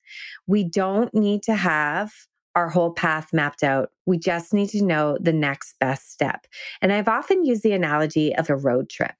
We 0.46 0.62
don't 0.62 1.12
need 1.14 1.42
to 1.44 1.56
have 1.56 2.12
our 2.54 2.68
whole 2.68 2.92
path 2.92 3.32
mapped 3.32 3.62
out. 3.62 3.90
We 4.06 4.18
just 4.18 4.52
need 4.52 4.68
to 4.70 4.84
know 4.84 5.16
the 5.20 5.32
next 5.32 5.78
best 5.80 6.12
step. 6.12 6.46
And 6.82 6.92
I've 6.92 7.08
often 7.08 7.44
used 7.44 7.62
the 7.62 7.72
analogy 7.72 8.34
of 8.36 8.50
a 8.50 8.56
road 8.56 8.90
trip. 8.90 9.14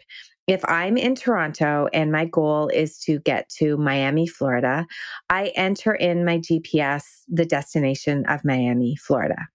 If 0.49 0.65
I'm 0.65 0.97
in 0.97 1.15
Toronto 1.15 1.89
and 1.93 2.11
my 2.11 2.25
goal 2.25 2.69
is 2.69 2.99
to 3.01 3.19
get 3.21 3.51
to 3.59 3.77
Miami, 3.77 4.27
Florida, 4.27 4.87
I 5.29 5.53
enter 5.55 5.93
in 5.95 6.25
my 6.25 6.39
GPS 6.39 7.05
the 7.29 7.45
destination 7.45 8.25
of 8.27 8.47
Miami, 8.47 8.97
Florida. 8.97 9.47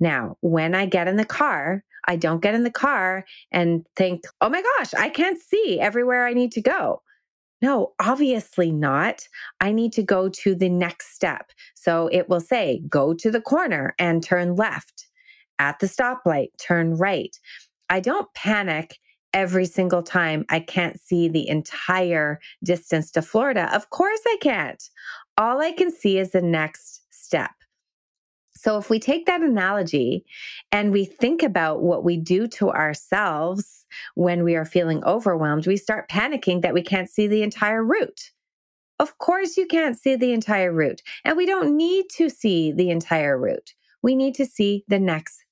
Now, 0.00 0.36
when 0.40 0.74
I 0.74 0.86
get 0.86 1.06
in 1.06 1.16
the 1.16 1.24
car, 1.24 1.84
I 2.08 2.16
don't 2.16 2.42
get 2.42 2.56
in 2.56 2.64
the 2.64 2.70
car 2.70 3.24
and 3.52 3.86
think, 3.94 4.24
oh 4.40 4.48
my 4.48 4.60
gosh, 4.76 4.92
I 4.92 5.08
can't 5.08 5.40
see 5.40 5.78
everywhere 5.80 6.26
I 6.26 6.32
need 6.32 6.50
to 6.52 6.60
go. 6.60 7.00
No, 7.62 7.92
obviously 8.00 8.72
not. 8.72 9.28
I 9.60 9.70
need 9.70 9.92
to 9.92 10.02
go 10.02 10.28
to 10.28 10.56
the 10.56 10.68
next 10.68 11.14
step. 11.14 11.52
So 11.74 12.08
it 12.10 12.28
will 12.28 12.40
say, 12.40 12.82
go 12.88 13.14
to 13.14 13.30
the 13.30 13.40
corner 13.40 13.94
and 14.00 14.20
turn 14.20 14.56
left. 14.56 15.06
At 15.60 15.78
the 15.78 15.86
stoplight, 15.86 16.48
turn 16.58 16.96
right. 16.96 17.38
I 17.88 18.00
don't 18.00 18.26
panic 18.34 18.98
every 19.32 19.66
single 19.66 20.02
time 20.02 20.44
I 20.48 20.60
can't 20.60 21.00
see 21.00 21.28
the 21.28 21.48
entire 21.48 22.40
distance 22.62 23.10
to 23.12 23.22
Florida. 23.22 23.74
Of 23.74 23.90
course 23.90 24.20
I 24.26 24.36
can't. 24.40 24.82
All 25.38 25.60
I 25.60 25.72
can 25.72 25.90
see 25.90 26.18
is 26.18 26.30
the 26.30 26.42
next 26.42 27.02
step. 27.10 27.50
So 28.54 28.78
if 28.78 28.90
we 28.90 29.00
take 29.00 29.26
that 29.26 29.42
analogy 29.42 30.24
and 30.70 30.92
we 30.92 31.04
think 31.04 31.42
about 31.42 31.82
what 31.82 32.04
we 32.04 32.16
do 32.16 32.46
to 32.48 32.70
ourselves 32.70 33.86
when 34.14 34.44
we 34.44 34.54
are 34.54 34.64
feeling 34.64 35.02
overwhelmed, 35.04 35.66
we 35.66 35.76
start 35.76 36.08
panicking 36.08 36.62
that 36.62 36.74
we 36.74 36.82
can't 36.82 37.10
see 37.10 37.26
the 37.26 37.42
entire 37.42 37.82
route. 37.82 38.30
Of 39.00 39.18
course, 39.18 39.56
you 39.56 39.66
can't 39.66 39.98
see 39.98 40.14
the 40.14 40.32
entire 40.32 40.72
route, 40.72 41.02
and 41.24 41.36
we 41.36 41.44
don't 41.44 41.76
need 41.76 42.06
to 42.16 42.28
see 42.28 42.70
the 42.70 42.90
entire 42.90 43.36
route. 43.36 43.74
We 44.00 44.14
need 44.14 44.36
to 44.36 44.46
see 44.46 44.84
the 44.86 45.00
next. 45.00 45.42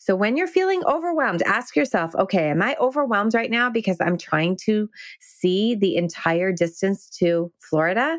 So 0.00 0.14
when 0.16 0.36
you're 0.36 0.46
feeling 0.46 0.82
overwhelmed, 0.84 1.42
ask 1.42 1.76
yourself, 1.76 2.14
okay, 2.14 2.50
am 2.50 2.62
I 2.62 2.76
overwhelmed 2.80 3.34
right 3.34 3.50
now 3.50 3.70
because 3.70 3.96
I'm 4.00 4.18
trying 4.18 4.56
to 4.64 4.88
see 5.20 5.74
the 5.74 5.96
entire 5.96 6.52
distance 6.52 7.08
to 7.18 7.52
Florida? 7.60 8.18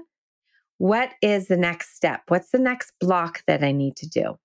What 0.77 1.11
is 1.21 1.47
the 1.47 1.57
next 1.57 1.95
step? 1.95 2.21
What's 2.27 2.51
the 2.51 2.59
next 2.59 2.93
block 2.99 3.43
that 3.47 3.63
I 3.63 3.71
need 3.71 3.95
to 3.97 4.07
do? 4.07 4.37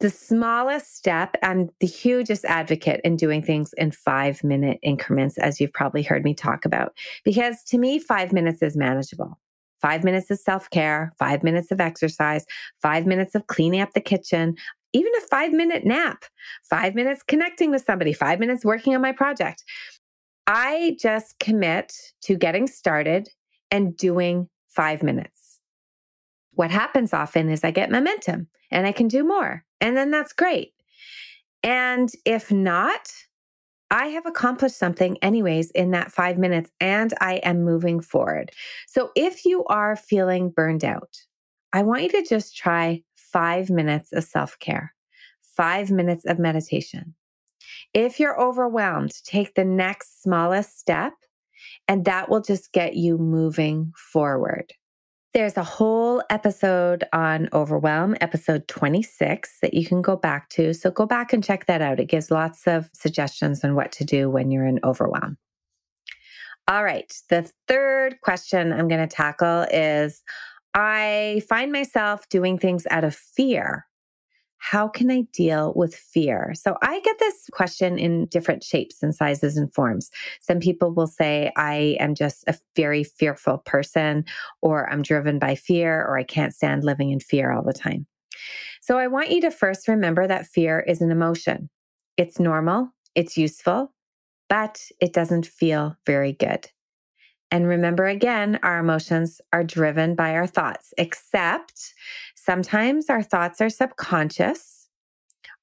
The 0.00 0.10
smallest 0.10 0.96
step, 0.96 1.36
I'm 1.44 1.70
the 1.78 1.86
hugest 1.86 2.44
advocate 2.44 3.00
in 3.04 3.14
doing 3.16 3.40
things 3.40 3.72
in 3.74 3.92
five 3.92 4.42
minute 4.42 4.80
increments, 4.82 5.38
as 5.38 5.60
you've 5.60 5.72
probably 5.72 6.02
heard 6.02 6.24
me 6.24 6.34
talk 6.34 6.64
about, 6.64 6.92
because 7.24 7.62
to 7.68 7.78
me, 7.78 8.00
five 8.00 8.32
minutes 8.32 8.62
is 8.62 8.76
manageable. 8.76 9.38
Five 9.80 10.02
minutes 10.02 10.28
of 10.30 10.40
self 10.40 10.68
care, 10.70 11.12
five 11.20 11.44
minutes 11.44 11.70
of 11.70 11.80
exercise, 11.80 12.44
five 12.82 13.06
minutes 13.06 13.36
of 13.36 13.46
cleaning 13.46 13.80
up 13.80 13.92
the 13.94 14.00
kitchen, 14.00 14.56
even 14.92 15.12
a 15.16 15.26
five 15.26 15.52
minute 15.52 15.84
nap, 15.84 16.24
five 16.62 16.94
minutes 16.94 17.22
connecting 17.22 17.70
with 17.70 17.84
somebody, 17.84 18.12
five 18.12 18.38
minutes 18.38 18.64
working 18.64 18.94
on 18.94 19.00
my 19.00 19.12
project. 19.12 19.64
I 20.46 20.96
just 21.00 21.38
commit 21.38 21.94
to 22.22 22.36
getting 22.36 22.66
started 22.66 23.28
and 23.70 23.96
doing 23.96 24.48
five 24.68 25.02
minutes. 25.02 25.60
What 26.54 26.70
happens 26.70 27.12
often 27.12 27.48
is 27.48 27.64
I 27.64 27.70
get 27.70 27.90
momentum 27.90 28.48
and 28.70 28.86
I 28.86 28.92
can 28.92 29.08
do 29.08 29.24
more. 29.24 29.64
And 29.80 29.96
then 29.96 30.10
that's 30.10 30.32
great. 30.32 30.72
And 31.62 32.10
if 32.24 32.50
not, 32.50 33.10
I 33.90 34.06
have 34.06 34.26
accomplished 34.26 34.78
something, 34.78 35.18
anyways, 35.22 35.70
in 35.72 35.90
that 35.90 36.12
five 36.12 36.38
minutes 36.38 36.70
and 36.80 37.12
I 37.20 37.34
am 37.36 37.62
moving 37.62 38.00
forward. 38.00 38.50
So 38.86 39.10
if 39.14 39.44
you 39.44 39.64
are 39.66 39.96
feeling 39.96 40.50
burned 40.50 40.84
out, 40.84 41.14
I 41.74 41.82
want 41.82 42.02
you 42.02 42.08
to 42.10 42.22
just 42.22 42.56
try 42.56 43.02
five 43.32 43.70
minutes 43.70 44.12
of 44.12 44.24
self 44.24 44.58
care, 44.58 44.94
five 45.56 45.90
minutes 45.90 46.24
of 46.24 46.38
meditation. 46.38 47.14
If 47.94 48.18
you're 48.18 48.40
overwhelmed, 48.40 49.12
take 49.24 49.54
the 49.54 49.64
next 49.64 50.22
smallest 50.22 50.78
step 50.78 51.14
and 51.88 52.04
that 52.04 52.28
will 52.28 52.40
just 52.40 52.72
get 52.72 52.96
you 52.96 53.18
moving 53.18 53.92
forward. 53.96 54.72
There's 55.34 55.56
a 55.56 55.64
whole 55.64 56.22
episode 56.28 57.04
on 57.12 57.48
overwhelm, 57.54 58.16
episode 58.20 58.68
26, 58.68 59.60
that 59.62 59.72
you 59.72 59.86
can 59.86 60.02
go 60.02 60.14
back 60.14 60.50
to. 60.50 60.74
So 60.74 60.90
go 60.90 61.06
back 61.06 61.32
and 61.32 61.42
check 61.42 61.66
that 61.66 61.80
out. 61.80 62.00
It 62.00 62.08
gives 62.08 62.30
lots 62.30 62.66
of 62.66 62.90
suggestions 62.92 63.64
on 63.64 63.74
what 63.74 63.92
to 63.92 64.04
do 64.04 64.28
when 64.28 64.50
you're 64.50 64.66
in 64.66 64.78
overwhelm. 64.84 65.38
All 66.68 66.84
right. 66.84 67.10
The 67.30 67.50
third 67.66 68.20
question 68.20 68.72
I'm 68.72 68.88
going 68.88 69.06
to 69.06 69.14
tackle 69.14 69.66
is 69.72 70.22
I 70.74 71.42
find 71.48 71.72
myself 71.72 72.28
doing 72.28 72.58
things 72.58 72.86
out 72.90 73.04
of 73.04 73.14
fear 73.14 73.86
how 74.62 74.86
can 74.86 75.10
I 75.10 75.22
deal 75.32 75.72
with 75.74 75.92
fear? 75.92 76.52
So 76.54 76.76
I 76.82 77.00
get 77.00 77.18
this 77.18 77.50
question 77.50 77.98
in 77.98 78.26
different 78.26 78.62
shapes 78.62 79.02
and 79.02 79.12
sizes 79.12 79.56
and 79.56 79.74
forms. 79.74 80.08
Some 80.40 80.60
people 80.60 80.92
will 80.94 81.08
say, 81.08 81.50
I 81.56 81.96
am 81.98 82.14
just 82.14 82.44
a 82.46 82.56
very 82.76 83.02
fearful 83.02 83.58
person, 83.58 84.24
or 84.60 84.88
I'm 84.88 85.02
driven 85.02 85.40
by 85.40 85.56
fear, 85.56 86.04
or 86.04 86.16
I 86.16 86.22
can't 86.22 86.54
stand 86.54 86.84
living 86.84 87.10
in 87.10 87.18
fear 87.18 87.50
all 87.50 87.64
the 87.64 87.72
time. 87.72 88.06
So 88.80 88.98
I 88.98 89.08
want 89.08 89.32
you 89.32 89.40
to 89.40 89.50
first 89.50 89.88
remember 89.88 90.28
that 90.28 90.46
fear 90.46 90.78
is 90.78 91.00
an 91.02 91.10
emotion. 91.10 91.68
It's 92.16 92.38
normal, 92.38 92.92
it's 93.16 93.36
useful, 93.36 93.92
but 94.48 94.80
it 95.00 95.12
doesn't 95.12 95.44
feel 95.44 95.96
very 96.06 96.34
good. 96.34 96.70
And 97.52 97.68
remember 97.68 98.06
again, 98.06 98.58
our 98.62 98.78
emotions 98.78 99.42
are 99.52 99.62
driven 99.62 100.14
by 100.14 100.32
our 100.32 100.46
thoughts, 100.46 100.94
except 100.96 101.92
sometimes 102.34 103.10
our 103.10 103.22
thoughts 103.22 103.60
are 103.60 103.68
subconscious. 103.68 104.81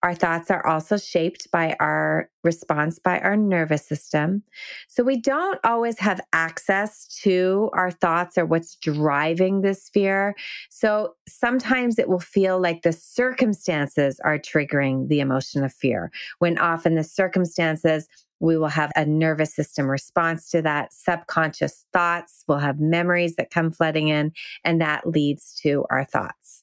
Our 0.02 0.16
thoughts 0.16 0.50
are 0.50 0.66
also 0.66 0.98
shaped 0.98 1.52
by 1.52 1.76
our 1.80 2.30
response 2.44 3.00
by 3.00 3.20
our 3.20 3.36
nervous 3.36 3.86
system. 3.86 4.44
So 4.88 5.04
we 5.04 5.20
don't 5.20 5.60
always 5.66 6.00
have 6.00 6.22
access 6.32 7.06
to 7.24 7.70
our 7.74 7.92
thoughts 7.92 8.38
or 8.38 8.46
what's 8.46 8.76
driving 8.76 9.62
this 9.62 9.90
fear. 9.90 10.36
So 10.70 11.16
sometimes 11.28 12.00
it 12.00 12.08
will 12.08 12.20
feel 12.20 12.62
like 12.62 12.84
the 12.84 12.94
circumstances 12.94 14.22
are 14.24 14.40
triggering 14.40 15.10
the 15.10 15.20
emotion 15.20 15.64
of 15.64 15.74
fear, 15.74 16.12
when 16.40 16.58
often 16.58 16.96
the 16.96 17.04
circumstances 17.04 18.08
we 18.40 18.58
will 18.58 18.68
have 18.70 18.92
a 18.96 19.06
nervous 19.06 19.54
system 19.54 19.90
response 19.90 20.50
to 20.52 20.62
that, 20.62 20.94
subconscious 20.94 21.86
thoughts. 21.92 22.46
We'll 22.48 22.60
have 22.60 22.80
memories 22.80 23.36
that 23.36 23.52
come 23.52 23.70
flooding 23.70 24.08
in, 24.08 24.32
and 24.64 24.80
that 24.80 25.06
leads 25.06 25.54
to 25.56 25.86
our 25.90 26.06
thoughts. 26.06 26.59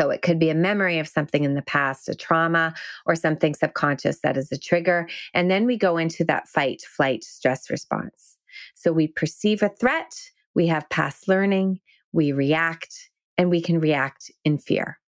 So 0.00 0.08
it 0.08 0.22
could 0.22 0.38
be 0.38 0.48
a 0.48 0.54
memory 0.54 0.98
of 0.98 1.06
something 1.06 1.44
in 1.44 1.54
the 1.54 1.62
past, 1.62 2.08
a 2.08 2.14
trauma, 2.14 2.72
or 3.04 3.14
something 3.14 3.54
subconscious 3.54 4.20
that 4.22 4.38
is 4.38 4.50
a 4.50 4.58
trigger. 4.58 5.06
And 5.34 5.50
then 5.50 5.66
we 5.66 5.76
go 5.76 5.98
into 5.98 6.24
that 6.24 6.48
fight, 6.48 6.80
flight, 6.80 7.22
stress 7.22 7.68
response. 7.68 8.38
So 8.74 8.92
we 8.92 9.08
perceive 9.08 9.62
a 9.62 9.68
threat, 9.68 10.18
we 10.54 10.68
have 10.68 10.88
past 10.88 11.28
learning, 11.28 11.80
we 12.12 12.32
react, 12.32 13.10
and 13.36 13.50
we 13.50 13.60
can 13.60 13.78
react 13.78 14.30
in 14.42 14.56
fear. 14.56 14.98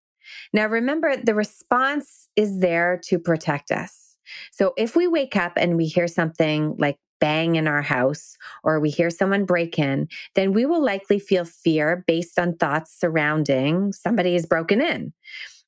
Now, 0.53 0.67
remember, 0.67 1.17
the 1.17 1.35
response 1.35 2.29
is 2.37 2.61
there 2.61 3.01
to 3.05 3.19
protect 3.19 3.71
us. 3.71 4.17
So 4.51 4.75
if 4.77 4.95
we 4.95 5.09
wake 5.09 5.37
up 5.37 5.53
and 5.57 5.79
we 5.79 5.87
hear 5.87 6.07
something 6.07 6.77
like 6.79 6.99
bang 7.23 7.55
in 7.55 7.69
our 7.69 7.83
house 7.83 8.37
or 8.65 8.81
we 8.81 8.91
hear 8.91 9.09
someone 9.09 9.45
break 9.45 9.79
in, 9.79 10.09
then 10.35 10.53
we 10.53 10.67
will 10.67 10.85
likely 10.85 11.21
feel 11.21 11.45
fear 11.45 12.05
based 12.09 12.37
on 12.37 12.57
thoughts 12.57 12.99
surrounding 12.99 13.93
somebody 13.93 14.35
is 14.35 14.45
broken 14.45 14.83
in. 14.83 15.13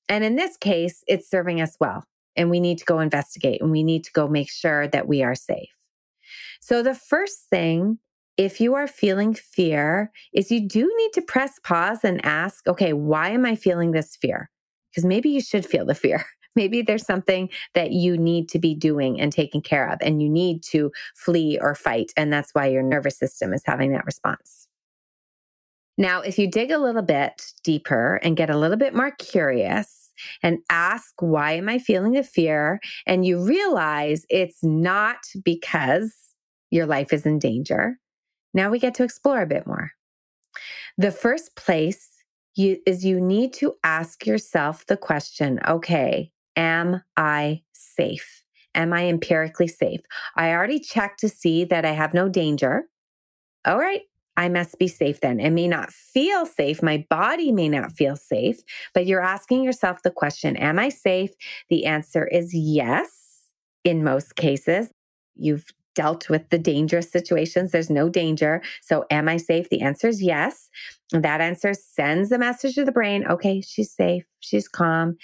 And 0.08 0.24
in 0.24 0.34
this 0.34 0.56
case, 0.56 1.04
it's 1.06 1.30
serving 1.30 1.60
us 1.60 1.76
well. 1.78 2.04
And 2.36 2.50
we 2.50 2.58
need 2.58 2.78
to 2.78 2.84
go 2.84 2.98
investigate 2.98 3.62
and 3.62 3.70
we 3.70 3.84
need 3.84 4.02
to 4.02 4.12
go 4.12 4.26
make 4.26 4.50
sure 4.50 4.88
that 4.88 5.06
we 5.06 5.22
are 5.22 5.36
safe. 5.36 5.70
So, 6.60 6.82
the 6.82 6.94
first 6.94 7.42
thing, 7.48 7.98
if 8.36 8.60
you 8.60 8.74
are 8.74 8.88
feeling 8.88 9.34
fear, 9.34 10.10
is 10.32 10.50
you 10.50 10.66
do 10.66 10.92
need 10.98 11.12
to 11.12 11.22
press 11.22 11.60
pause 11.62 12.00
and 12.02 12.24
ask, 12.26 12.66
okay, 12.66 12.92
why 12.92 13.28
am 13.28 13.46
I 13.46 13.54
feeling 13.54 13.92
this 13.92 14.16
fear? 14.16 14.50
Because 14.90 15.04
maybe 15.04 15.28
you 15.28 15.40
should 15.40 15.64
feel 15.64 15.86
the 15.86 15.94
fear. 15.94 16.24
Maybe 16.56 16.82
there's 16.82 17.06
something 17.06 17.48
that 17.74 17.92
you 17.92 18.16
need 18.16 18.48
to 18.50 18.58
be 18.58 18.74
doing 18.74 19.20
and 19.20 19.32
taking 19.32 19.62
care 19.62 19.88
of, 19.88 19.98
and 20.00 20.22
you 20.22 20.28
need 20.28 20.62
to 20.64 20.92
flee 21.14 21.58
or 21.60 21.74
fight. 21.74 22.12
And 22.16 22.32
that's 22.32 22.52
why 22.52 22.66
your 22.66 22.82
nervous 22.82 23.18
system 23.18 23.52
is 23.52 23.62
having 23.64 23.92
that 23.92 24.06
response. 24.06 24.68
Now, 25.96 26.20
if 26.20 26.38
you 26.38 26.50
dig 26.50 26.70
a 26.70 26.78
little 26.78 27.02
bit 27.02 27.52
deeper 27.62 28.16
and 28.22 28.36
get 28.36 28.50
a 28.50 28.58
little 28.58 28.76
bit 28.76 28.94
more 28.94 29.12
curious 29.12 30.12
and 30.42 30.58
ask, 30.70 31.14
why 31.20 31.52
am 31.52 31.68
I 31.68 31.78
feeling 31.78 32.12
the 32.12 32.22
fear? 32.22 32.80
And 33.06 33.24
you 33.24 33.44
realize 33.44 34.26
it's 34.28 34.62
not 34.62 35.18
because 35.44 36.14
your 36.70 36.86
life 36.86 37.12
is 37.12 37.26
in 37.26 37.38
danger. 37.38 37.98
Now 38.52 38.70
we 38.70 38.78
get 38.78 38.94
to 38.94 39.04
explore 39.04 39.42
a 39.42 39.46
bit 39.46 39.66
more. 39.66 39.92
The 40.98 41.10
first 41.10 41.54
place 41.56 42.08
you, 42.56 42.78
is 42.86 43.04
you 43.04 43.20
need 43.20 43.52
to 43.54 43.74
ask 43.82 44.26
yourself 44.26 44.86
the 44.86 44.96
question 44.96 45.60
okay, 45.66 46.30
am 46.56 47.02
I 47.16 47.62
safe? 47.72 48.44
Am 48.74 48.92
I 48.92 49.06
empirically 49.06 49.68
safe? 49.68 50.00
I 50.36 50.50
already 50.50 50.80
checked 50.80 51.20
to 51.20 51.28
see 51.28 51.64
that 51.64 51.84
I 51.84 51.92
have 51.92 52.14
no 52.14 52.28
danger. 52.28 52.84
All 53.64 53.78
right, 53.78 54.02
I 54.36 54.48
must 54.48 54.78
be 54.78 54.88
safe 54.88 55.20
then. 55.20 55.38
It 55.40 55.50
may 55.50 55.68
not 55.68 55.92
feel 55.92 56.44
safe. 56.44 56.82
My 56.82 57.06
body 57.08 57.52
may 57.52 57.68
not 57.68 57.92
feel 57.92 58.16
safe, 58.16 58.60
but 58.92 59.06
you're 59.06 59.20
asking 59.20 59.62
yourself 59.62 60.02
the 60.02 60.10
question 60.10 60.56
Am 60.56 60.78
I 60.78 60.88
safe? 60.88 61.30
The 61.68 61.86
answer 61.86 62.26
is 62.26 62.52
yes, 62.52 63.48
in 63.84 64.02
most 64.02 64.36
cases. 64.36 64.90
You've 65.36 65.66
dealt 65.94 66.28
with 66.28 66.48
the 66.50 66.58
dangerous 66.58 67.10
situations. 67.10 67.70
There's 67.70 67.90
no 67.90 68.08
danger. 68.08 68.62
So, 68.82 69.04
am 69.10 69.28
I 69.28 69.36
safe? 69.36 69.70
The 69.70 69.82
answer 69.82 70.08
is 70.08 70.22
yes. 70.22 70.68
that 71.12 71.40
answer 71.40 71.72
sends 71.74 72.32
a 72.32 72.38
message 72.38 72.74
to 72.74 72.84
the 72.84 72.92
brain 72.92 73.24
okay, 73.26 73.60
she's 73.60 73.92
safe, 73.92 74.24
she's 74.40 74.66
calm. 74.66 75.16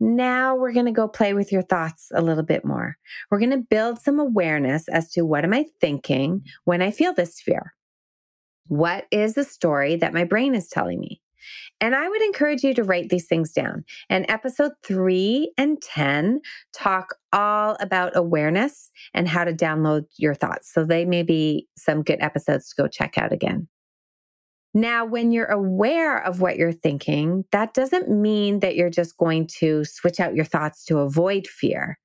Now 0.00 0.56
we're 0.56 0.72
going 0.72 0.86
to 0.86 0.92
go 0.92 1.08
play 1.08 1.34
with 1.34 1.52
your 1.52 1.62
thoughts 1.62 2.08
a 2.14 2.22
little 2.22 2.42
bit 2.42 2.64
more. 2.64 2.96
We're 3.30 3.38
going 3.38 3.50
to 3.50 3.58
build 3.58 4.00
some 4.00 4.18
awareness 4.18 4.88
as 4.88 5.10
to 5.12 5.22
what 5.22 5.44
am 5.44 5.54
I 5.54 5.66
thinking 5.80 6.44
when 6.64 6.82
I 6.82 6.90
feel 6.90 7.14
this 7.14 7.40
fear? 7.40 7.74
What 8.66 9.06
is 9.10 9.34
the 9.34 9.44
story 9.44 9.96
that 9.96 10.14
my 10.14 10.24
brain 10.24 10.54
is 10.54 10.68
telling 10.68 11.00
me? 11.00 11.20
And 11.80 11.94
I 11.94 12.08
would 12.08 12.22
encourage 12.22 12.62
you 12.62 12.74
to 12.74 12.84
write 12.84 13.10
these 13.10 13.26
things 13.26 13.52
down. 13.52 13.84
And 14.08 14.24
episode 14.28 14.72
three 14.82 15.52
and 15.58 15.80
10 15.82 16.40
talk 16.72 17.16
all 17.32 17.76
about 17.80 18.16
awareness 18.16 18.90
and 19.12 19.28
how 19.28 19.44
to 19.44 19.52
download 19.52 20.04
your 20.16 20.34
thoughts. 20.34 20.72
So 20.72 20.84
they 20.84 21.04
may 21.04 21.22
be 21.22 21.68
some 21.76 22.02
good 22.02 22.20
episodes 22.20 22.70
to 22.70 22.82
go 22.82 22.88
check 22.88 23.18
out 23.18 23.32
again. 23.32 23.68
Now, 24.74 25.04
when 25.04 25.30
you're 25.30 25.46
aware 25.46 26.18
of 26.18 26.40
what 26.40 26.56
you're 26.56 26.72
thinking, 26.72 27.44
that 27.52 27.74
doesn't 27.74 28.10
mean 28.10 28.60
that 28.60 28.74
you're 28.74 28.90
just 28.90 29.16
going 29.16 29.46
to 29.58 29.84
switch 29.84 30.18
out 30.18 30.34
your 30.34 30.44
thoughts 30.44 30.84
to 30.86 30.98
avoid 30.98 31.46
fear 31.46 31.98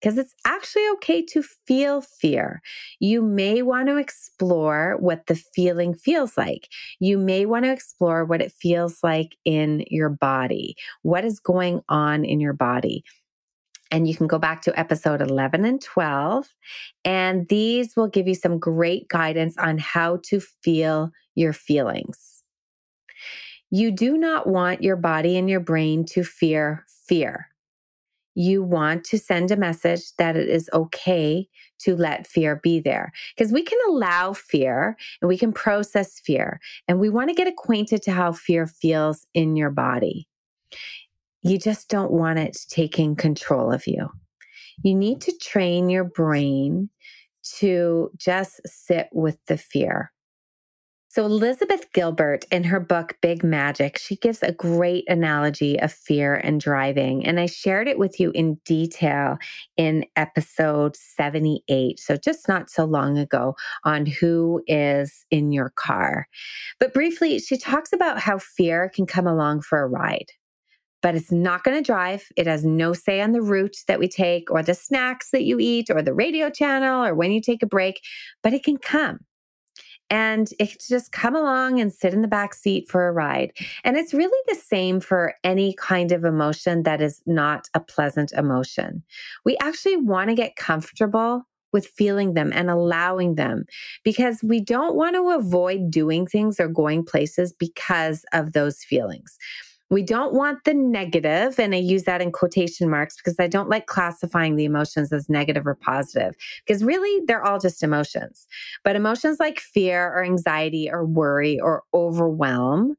because 0.00 0.18
it's 0.18 0.34
actually 0.46 0.86
okay 0.94 1.24
to 1.24 1.42
feel 1.42 2.02
fear. 2.02 2.60
You 3.00 3.22
may 3.22 3.62
want 3.62 3.88
to 3.88 3.96
explore 3.96 4.96
what 5.00 5.26
the 5.26 5.34
feeling 5.34 5.94
feels 5.94 6.36
like. 6.36 6.68
You 7.00 7.16
may 7.16 7.46
want 7.46 7.64
to 7.64 7.72
explore 7.72 8.24
what 8.24 8.42
it 8.42 8.52
feels 8.52 8.98
like 9.02 9.34
in 9.46 9.84
your 9.88 10.10
body. 10.10 10.76
What 11.02 11.24
is 11.24 11.40
going 11.40 11.80
on 11.88 12.24
in 12.24 12.38
your 12.38 12.52
body? 12.52 13.02
And 13.90 14.08
you 14.08 14.16
can 14.16 14.26
go 14.26 14.38
back 14.38 14.62
to 14.62 14.78
episode 14.78 15.20
11 15.20 15.64
and 15.64 15.80
12. 15.80 16.48
And 17.04 17.48
these 17.48 17.96
will 17.96 18.08
give 18.08 18.26
you 18.26 18.34
some 18.34 18.58
great 18.58 19.08
guidance 19.08 19.56
on 19.58 19.78
how 19.78 20.18
to 20.24 20.40
feel 20.40 21.10
your 21.34 21.52
feelings. 21.52 22.42
You 23.70 23.90
do 23.90 24.16
not 24.16 24.46
want 24.46 24.82
your 24.82 24.96
body 24.96 25.36
and 25.36 25.48
your 25.48 25.60
brain 25.60 26.04
to 26.06 26.24
fear 26.24 26.84
fear 27.06 27.48
you 28.34 28.62
want 28.62 29.04
to 29.04 29.18
send 29.18 29.50
a 29.50 29.56
message 29.56 30.14
that 30.16 30.36
it 30.36 30.48
is 30.48 30.68
okay 30.72 31.48
to 31.78 31.96
let 31.96 32.26
fear 32.26 32.60
be 32.62 32.80
there. 32.80 33.12
Because 33.36 33.52
we 33.52 33.62
can 33.62 33.78
allow 33.88 34.32
fear 34.32 34.96
and 35.20 35.28
we 35.28 35.38
can 35.38 35.52
process 35.52 36.20
fear, 36.20 36.60
and 36.88 36.98
we 36.98 37.08
want 37.08 37.28
to 37.28 37.34
get 37.34 37.48
acquainted 37.48 38.02
to 38.02 38.12
how 38.12 38.32
fear 38.32 38.66
feels 38.66 39.26
in 39.34 39.56
your 39.56 39.70
body. 39.70 40.26
You 41.44 41.58
just 41.58 41.90
don't 41.90 42.10
want 42.10 42.38
it 42.38 42.56
taking 42.70 43.16
control 43.16 43.70
of 43.70 43.86
you. 43.86 44.08
You 44.82 44.94
need 44.94 45.20
to 45.22 45.38
train 45.42 45.90
your 45.90 46.04
brain 46.04 46.88
to 47.58 48.10
just 48.16 48.62
sit 48.64 49.08
with 49.12 49.36
the 49.46 49.58
fear. 49.58 50.10
So, 51.08 51.26
Elizabeth 51.26 51.92
Gilbert, 51.92 52.46
in 52.50 52.64
her 52.64 52.80
book 52.80 53.18
Big 53.20 53.44
Magic, 53.44 53.98
she 53.98 54.16
gives 54.16 54.42
a 54.42 54.52
great 54.52 55.04
analogy 55.06 55.78
of 55.78 55.92
fear 55.92 56.34
and 56.34 56.60
driving. 56.60 57.24
And 57.26 57.38
I 57.38 57.46
shared 57.46 57.88
it 57.88 57.98
with 57.98 58.18
you 58.18 58.32
in 58.32 58.54
detail 58.64 59.36
in 59.76 60.06
episode 60.16 60.96
78. 60.96 62.00
So, 62.00 62.16
just 62.16 62.48
not 62.48 62.70
so 62.70 62.86
long 62.86 63.18
ago 63.18 63.54
on 63.84 64.06
who 64.06 64.62
is 64.66 65.26
in 65.30 65.52
your 65.52 65.74
car. 65.76 66.26
But 66.80 66.94
briefly, 66.94 67.38
she 67.38 67.58
talks 67.58 67.92
about 67.92 68.18
how 68.18 68.38
fear 68.38 68.90
can 68.92 69.06
come 69.06 69.26
along 69.26 69.60
for 69.60 69.80
a 69.80 69.86
ride 69.86 70.32
but 71.04 71.14
it's 71.14 71.30
not 71.30 71.62
going 71.64 71.76
to 71.76 71.86
drive. 71.86 72.32
It 72.34 72.46
has 72.46 72.64
no 72.64 72.94
say 72.94 73.20
on 73.20 73.32
the 73.32 73.42
route 73.42 73.76
that 73.88 73.98
we 73.98 74.08
take 74.08 74.50
or 74.50 74.62
the 74.62 74.72
snacks 74.72 75.32
that 75.32 75.44
you 75.44 75.58
eat 75.60 75.90
or 75.90 76.00
the 76.00 76.14
radio 76.14 76.48
channel 76.48 77.04
or 77.04 77.14
when 77.14 77.30
you 77.30 77.42
take 77.42 77.62
a 77.62 77.66
break, 77.66 78.00
but 78.42 78.54
it 78.54 78.64
can 78.64 78.78
come 78.78 79.18
and 80.08 80.48
it 80.58 80.70
can 80.70 80.78
just 80.88 81.12
come 81.12 81.36
along 81.36 81.78
and 81.78 81.92
sit 81.92 82.14
in 82.14 82.22
the 82.22 82.26
back 82.26 82.54
seat 82.54 82.88
for 82.88 83.06
a 83.06 83.12
ride. 83.12 83.52
And 83.84 83.98
it's 83.98 84.14
really 84.14 84.38
the 84.48 84.54
same 84.54 84.98
for 84.98 85.34
any 85.44 85.74
kind 85.74 86.10
of 86.10 86.24
emotion 86.24 86.84
that 86.84 87.02
is 87.02 87.20
not 87.26 87.68
a 87.74 87.80
pleasant 87.80 88.32
emotion. 88.32 89.02
We 89.44 89.58
actually 89.58 89.98
want 89.98 90.30
to 90.30 90.34
get 90.34 90.56
comfortable 90.56 91.42
with 91.74 91.86
feeling 91.86 92.32
them 92.32 92.50
and 92.54 92.70
allowing 92.70 93.34
them 93.34 93.66
because 94.04 94.42
we 94.42 94.58
don't 94.58 94.96
want 94.96 95.16
to 95.16 95.32
avoid 95.32 95.90
doing 95.90 96.26
things 96.26 96.58
or 96.58 96.68
going 96.68 97.04
places 97.04 97.52
because 97.52 98.24
of 98.32 98.52
those 98.52 98.82
feelings. 98.82 99.36
We 99.94 100.02
don't 100.02 100.34
want 100.34 100.64
the 100.64 100.74
negative, 100.74 101.60
and 101.60 101.72
I 101.72 101.78
use 101.78 102.02
that 102.02 102.20
in 102.20 102.32
quotation 102.32 102.90
marks 102.90 103.14
because 103.16 103.36
I 103.38 103.46
don't 103.46 103.68
like 103.68 103.86
classifying 103.86 104.56
the 104.56 104.64
emotions 104.64 105.12
as 105.12 105.28
negative 105.28 105.68
or 105.68 105.76
positive, 105.76 106.34
because 106.66 106.82
really 106.82 107.24
they're 107.26 107.44
all 107.44 107.60
just 107.60 107.80
emotions. 107.80 108.48
But 108.82 108.96
emotions 108.96 109.38
like 109.38 109.60
fear 109.60 110.08
or 110.08 110.24
anxiety 110.24 110.90
or 110.90 111.04
worry 111.06 111.60
or 111.60 111.84
overwhelm, 111.94 112.96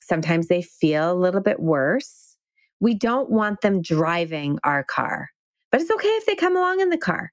sometimes 0.00 0.46
they 0.46 0.62
feel 0.62 1.10
a 1.10 1.18
little 1.18 1.40
bit 1.40 1.58
worse. 1.58 2.36
We 2.78 2.94
don't 2.94 3.30
want 3.30 3.62
them 3.62 3.82
driving 3.82 4.60
our 4.62 4.84
car, 4.84 5.30
but 5.72 5.80
it's 5.80 5.90
okay 5.90 6.06
if 6.08 6.26
they 6.26 6.36
come 6.36 6.56
along 6.56 6.78
in 6.78 6.90
the 6.90 6.98
car. 6.98 7.32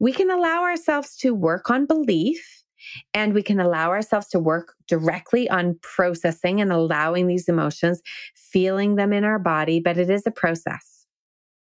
We 0.00 0.10
can 0.10 0.28
allow 0.28 0.64
ourselves 0.64 1.14
to 1.18 1.34
work 1.36 1.70
on 1.70 1.86
belief 1.86 2.59
and 3.14 3.34
we 3.34 3.42
can 3.42 3.60
allow 3.60 3.90
ourselves 3.90 4.28
to 4.28 4.38
work 4.38 4.74
directly 4.88 5.48
on 5.48 5.78
processing 5.82 6.60
and 6.60 6.72
allowing 6.72 7.26
these 7.26 7.48
emotions, 7.48 8.02
feeling 8.34 8.96
them 8.96 9.12
in 9.12 9.24
our 9.24 9.38
body, 9.38 9.80
but 9.80 9.98
it 9.98 10.10
is 10.10 10.26
a 10.26 10.30
process. 10.30 11.00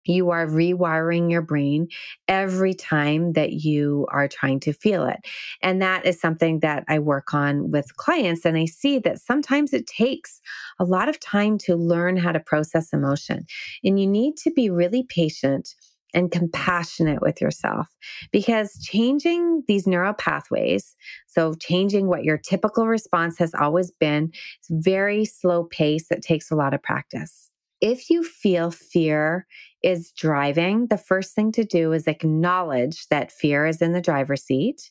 You 0.05 0.31
are 0.31 0.45
rewiring 0.45 1.31
your 1.31 1.41
brain 1.41 1.87
every 2.27 2.73
time 2.73 3.33
that 3.33 3.53
you 3.53 4.05
are 4.11 4.27
trying 4.27 4.59
to 4.61 4.73
feel 4.73 5.05
it. 5.05 5.19
And 5.61 5.81
that 5.81 6.05
is 6.05 6.19
something 6.19 6.59
that 6.59 6.83
I 6.89 6.99
work 6.99 7.33
on 7.33 7.71
with 7.71 7.95
clients. 7.95 8.45
And 8.45 8.57
I 8.57 8.65
see 8.65 8.99
that 8.99 9.21
sometimes 9.21 9.73
it 9.73 9.87
takes 9.87 10.41
a 10.79 10.83
lot 10.83 11.07
of 11.07 11.19
time 11.19 11.57
to 11.59 11.75
learn 11.75 12.17
how 12.17 12.33
to 12.33 12.39
process 12.39 12.91
emotion. 12.91 13.45
And 13.83 13.99
you 13.99 14.07
need 14.07 14.35
to 14.37 14.51
be 14.51 14.69
really 14.69 15.03
patient 15.03 15.75
and 16.13 16.31
compassionate 16.31 17.21
with 17.21 17.41
yourself 17.41 17.87
because 18.31 18.77
changing 18.83 19.63
these 19.67 19.87
neural 19.87 20.13
pathways, 20.13 20.95
so 21.27 21.53
changing 21.55 22.07
what 22.07 22.23
your 22.23 22.37
typical 22.37 22.87
response 22.87 23.37
has 23.39 23.53
always 23.55 23.91
been, 23.99 24.31
it's 24.59 24.69
very 24.69 25.25
slow 25.25 25.63
pace 25.65 26.07
that 26.09 26.21
takes 26.21 26.51
a 26.51 26.55
lot 26.55 26.73
of 26.73 26.81
practice. 26.83 27.49
if 27.83 28.09
you 28.09 28.23
feel 28.23 28.71
fear 28.71 29.45
is 29.81 30.11
driving, 30.13 30.87
the 30.87 30.97
first 30.97 31.35
thing 31.35 31.51
to 31.51 31.65
do 31.65 31.91
is 31.91 32.07
acknowledge 32.07 33.07
that 33.09 33.29
fear 33.29 33.65
is 33.65 33.81
in 33.81 33.91
the 33.91 33.99
driver's 33.99 34.41
seat 34.41 34.89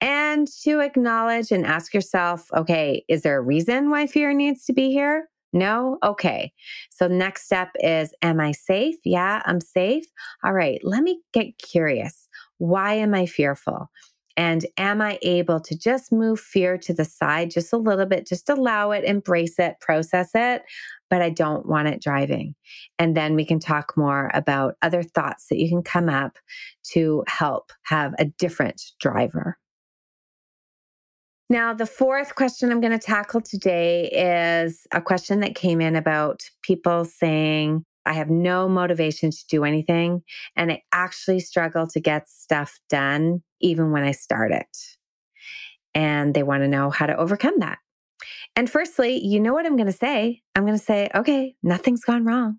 and 0.00 0.48
to 0.64 0.80
acknowledge 0.80 1.52
and 1.52 1.64
ask 1.64 1.94
yourself, 1.94 2.48
okay, 2.52 3.04
is 3.08 3.22
there 3.22 3.38
a 3.38 3.40
reason 3.42 3.90
why 3.90 4.08
fear 4.08 4.34
needs 4.34 4.64
to 4.64 4.72
be 4.72 4.90
here? 4.90 5.28
No? 5.52 5.98
Okay. 6.02 6.52
So, 6.90 7.08
next 7.08 7.44
step 7.44 7.70
is 7.80 8.14
Am 8.22 8.40
I 8.40 8.52
safe? 8.52 8.96
Yeah, 9.04 9.42
I'm 9.46 9.60
safe. 9.60 10.04
All 10.44 10.52
right, 10.52 10.80
let 10.82 11.02
me 11.02 11.20
get 11.32 11.58
curious. 11.58 12.28
Why 12.58 12.94
am 12.94 13.14
I 13.14 13.26
fearful? 13.26 13.90
And 14.36 14.66
am 14.76 15.00
I 15.00 15.18
able 15.22 15.60
to 15.60 15.76
just 15.78 16.12
move 16.12 16.38
fear 16.38 16.76
to 16.78 16.92
the 16.92 17.06
side 17.06 17.50
just 17.50 17.72
a 17.72 17.78
little 17.78 18.04
bit, 18.04 18.26
just 18.26 18.50
allow 18.50 18.90
it, 18.90 19.04
embrace 19.04 19.58
it, 19.58 19.80
process 19.80 20.30
it, 20.34 20.62
but 21.08 21.22
I 21.22 21.30
don't 21.30 21.66
want 21.66 21.88
it 21.88 22.02
driving? 22.02 22.54
And 22.98 23.16
then 23.16 23.34
we 23.34 23.46
can 23.46 23.58
talk 23.60 23.96
more 23.96 24.30
about 24.34 24.76
other 24.82 25.02
thoughts 25.02 25.46
that 25.48 25.58
you 25.58 25.70
can 25.70 25.82
come 25.82 26.10
up 26.10 26.38
to 26.92 27.24
help 27.28 27.72
have 27.84 28.14
a 28.18 28.26
different 28.26 28.82
driver. 29.00 29.56
Now, 31.48 31.72
the 31.72 31.86
fourth 31.86 32.34
question 32.34 32.72
I'm 32.72 32.80
going 32.80 32.98
to 32.98 32.98
tackle 32.98 33.40
today 33.40 34.08
is 34.10 34.84
a 34.92 35.00
question 35.00 35.40
that 35.40 35.54
came 35.54 35.80
in 35.80 35.94
about 35.94 36.42
people 36.62 37.04
saying, 37.04 37.84
I 38.04 38.14
have 38.14 38.30
no 38.30 38.68
motivation 38.68 39.30
to 39.30 39.46
do 39.48 39.64
anything, 39.64 40.22
and 40.56 40.72
I 40.72 40.82
actually 40.92 41.40
struggle 41.40 41.86
to 41.88 42.00
get 42.00 42.28
stuff 42.28 42.78
done 42.88 43.42
even 43.60 43.92
when 43.92 44.02
I 44.02 44.10
start 44.10 44.50
it. 44.50 44.76
And 45.94 46.34
they 46.34 46.42
want 46.42 46.62
to 46.62 46.68
know 46.68 46.90
how 46.90 47.06
to 47.06 47.16
overcome 47.16 47.58
that. 47.58 47.78
And 48.56 48.68
firstly, 48.68 49.24
you 49.24 49.38
know 49.38 49.52
what 49.52 49.66
I'm 49.66 49.76
going 49.76 49.86
to 49.86 49.92
say? 49.92 50.42
I'm 50.54 50.64
going 50.66 50.78
to 50.78 50.84
say, 50.84 51.10
okay, 51.14 51.54
nothing's 51.62 52.04
gone 52.04 52.24
wrong. 52.24 52.58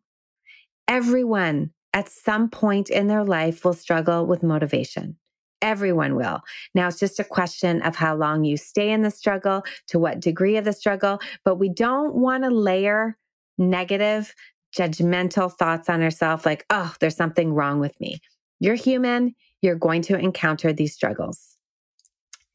Everyone 0.88 1.71
at 1.93 2.10
some 2.10 2.50
point 2.50 2.89
in 2.89 3.08
their 3.08 3.23
life 3.23 3.65
will 3.65 3.73
struggle 3.73 4.26
with 4.26 4.43
motivation. 4.43 5.17
Everyone 5.62 6.15
will. 6.15 6.41
Now 6.76 6.88
it's 6.88 7.00
just 7.00 7.20
a 7.20 7.24
question 7.24 7.82
of 7.82 7.96
how 7.96 8.15
long 8.15 8.43
you 8.43 8.58
stay 8.58 8.91
in 8.91 9.02
the 9.02 9.12
struggle, 9.12 9.63
to 9.88 10.00
what 10.00 10.20
degree 10.20 10.58
of 10.58 10.65
the 10.65 10.74
struggle, 10.74 11.20
but 11.43 11.56
we 11.56 11.70
don't 11.70 12.15
want 12.15 12.43
to 12.43 12.50
layer 12.50 13.17
negative, 13.58 14.36
judgmental 14.76 15.52
thoughts 15.52 15.89
on 15.89 16.04
ourselves 16.04 16.46
like, 16.46 16.65
oh, 16.70 16.93
there's 17.00 17.15
something 17.15 17.54
wrong 17.54 17.80
with 17.80 18.00
me. 18.00 18.20
You're 18.60 18.76
human. 18.76 19.36
You're 19.62 19.76
going 19.76 20.04
to 20.04 20.17
encounter 20.17 20.72
these 20.72 20.93
struggles. 20.93 21.58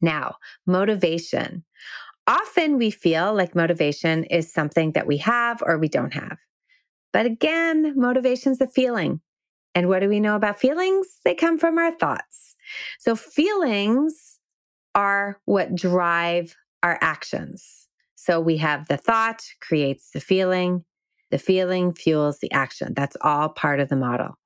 Now, 0.01 0.35
motivation. 0.65 1.63
Often 2.27 2.77
we 2.77 2.91
feel 2.91 3.33
like 3.33 3.55
motivation 3.55 4.23
is 4.25 4.51
something 4.51 4.93
that 4.93 5.07
we 5.07 5.17
have 5.17 5.61
or 5.65 5.77
we 5.77 5.89
don't 5.89 6.13
have. 6.13 6.37
But 7.11 7.25
again, 7.25 7.93
motivation's 7.99 8.61
a 8.61 8.67
feeling. 8.67 9.21
And 9.75 9.89
what 9.89 9.99
do 9.99 10.09
we 10.09 10.19
know 10.19 10.35
about 10.35 10.59
feelings? 10.59 11.07
They 11.25 11.35
come 11.35 11.57
from 11.57 11.77
our 11.77 11.91
thoughts. 11.91 12.42
So 12.99 13.15
feelings 13.15 14.39
are 14.95 15.39
what 15.45 15.75
drive 15.75 16.55
our 16.81 16.97
actions. 17.01 17.87
So 18.15 18.39
we 18.39 18.57
have 18.57 18.87
the 18.87 18.97
thought 18.97 19.43
creates 19.59 20.11
the 20.11 20.19
feeling, 20.19 20.85
the 21.31 21.37
feeling 21.37 21.93
fuels 21.93 22.39
the 22.39 22.51
action. 22.51 22.93
That's 22.95 23.17
all 23.21 23.49
part 23.49 23.79
of 23.79 23.89
the 23.89 23.95
model. 23.95 24.37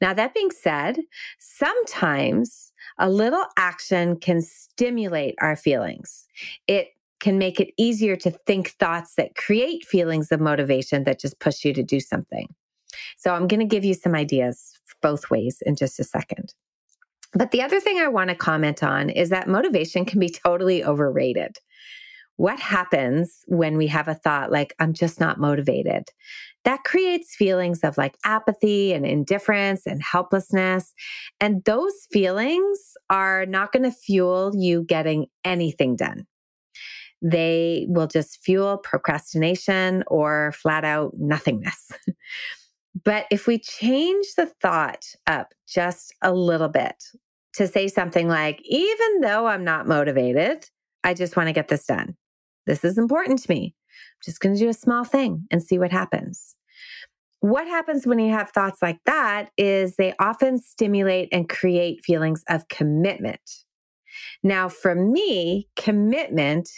Now, 0.00 0.14
that 0.14 0.34
being 0.34 0.50
said, 0.50 0.98
sometimes 1.38 2.72
a 2.98 3.08
little 3.08 3.44
action 3.56 4.16
can 4.16 4.40
stimulate 4.42 5.34
our 5.40 5.56
feelings. 5.56 6.26
It 6.66 6.88
can 7.20 7.38
make 7.38 7.60
it 7.60 7.72
easier 7.76 8.16
to 8.16 8.30
think 8.30 8.70
thoughts 8.70 9.14
that 9.16 9.34
create 9.34 9.84
feelings 9.84 10.32
of 10.32 10.40
motivation 10.40 11.04
that 11.04 11.20
just 11.20 11.38
push 11.40 11.64
you 11.64 11.72
to 11.74 11.82
do 11.82 12.00
something. 12.00 12.48
So, 13.16 13.34
I'm 13.34 13.46
going 13.46 13.60
to 13.60 13.66
give 13.66 13.84
you 13.84 13.94
some 13.94 14.14
ideas 14.14 14.78
both 15.00 15.30
ways 15.30 15.62
in 15.64 15.76
just 15.76 16.00
a 16.00 16.04
second. 16.04 16.54
But 17.32 17.50
the 17.50 17.62
other 17.62 17.80
thing 17.80 17.98
I 17.98 18.08
want 18.08 18.30
to 18.30 18.36
comment 18.36 18.82
on 18.82 19.10
is 19.10 19.30
that 19.30 19.48
motivation 19.48 20.04
can 20.04 20.20
be 20.20 20.30
totally 20.44 20.84
overrated. 20.84 21.56
What 22.36 22.60
happens 22.60 23.42
when 23.48 23.76
we 23.76 23.88
have 23.88 24.06
a 24.06 24.14
thought 24.14 24.52
like, 24.52 24.72
I'm 24.78 24.92
just 24.92 25.18
not 25.18 25.40
motivated? 25.40 26.04
That 26.64 26.84
creates 26.84 27.34
feelings 27.34 27.80
of 27.80 27.98
like 27.98 28.16
apathy 28.24 28.92
and 28.92 29.04
indifference 29.04 29.86
and 29.86 30.00
helplessness. 30.02 30.92
And 31.40 31.64
those 31.64 32.06
feelings 32.12 32.78
are 33.10 33.44
not 33.46 33.72
going 33.72 33.82
to 33.84 33.90
fuel 33.90 34.52
you 34.54 34.84
getting 34.84 35.26
anything 35.44 35.96
done. 35.96 36.26
They 37.20 37.86
will 37.88 38.06
just 38.06 38.40
fuel 38.44 38.78
procrastination 38.78 40.04
or 40.06 40.52
flat 40.52 40.84
out 40.84 41.14
nothingness. 41.18 41.90
But 43.04 43.26
if 43.30 43.46
we 43.46 43.58
change 43.58 44.26
the 44.36 44.46
thought 44.46 45.04
up 45.26 45.52
just 45.68 46.14
a 46.22 46.32
little 46.32 46.68
bit 46.68 46.96
to 47.54 47.66
say 47.66 47.88
something 47.88 48.28
like, 48.28 48.60
even 48.64 49.20
though 49.20 49.46
I'm 49.46 49.64
not 49.64 49.86
motivated, 49.86 50.64
I 51.04 51.14
just 51.14 51.36
want 51.36 51.48
to 51.48 51.52
get 51.52 51.68
this 51.68 51.84
done. 51.84 52.16
This 52.66 52.84
is 52.84 52.98
important 52.98 53.40
to 53.40 53.50
me. 53.50 53.74
I'm 53.74 54.24
just 54.24 54.40
going 54.40 54.54
to 54.54 54.60
do 54.60 54.68
a 54.68 54.74
small 54.74 55.04
thing 55.04 55.46
and 55.50 55.62
see 55.62 55.78
what 55.78 55.92
happens. 55.92 56.54
What 57.40 57.68
happens 57.68 58.06
when 58.06 58.18
you 58.18 58.32
have 58.32 58.50
thoughts 58.50 58.82
like 58.82 58.98
that 59.06 59.50
is 59.56 59.94
they 59.94 60.14
often 60.18 60.58
stimulate 60.58 61.28
and 61.30 61.48
create 61.48 62.04
feelings 62.04 62.42
of 62.48 62.68
commitment. 62.68 63.40
Now, 64.42 64.68
for 64.68 64.94
me, 64.94 65.68
commitment 65.76 66.68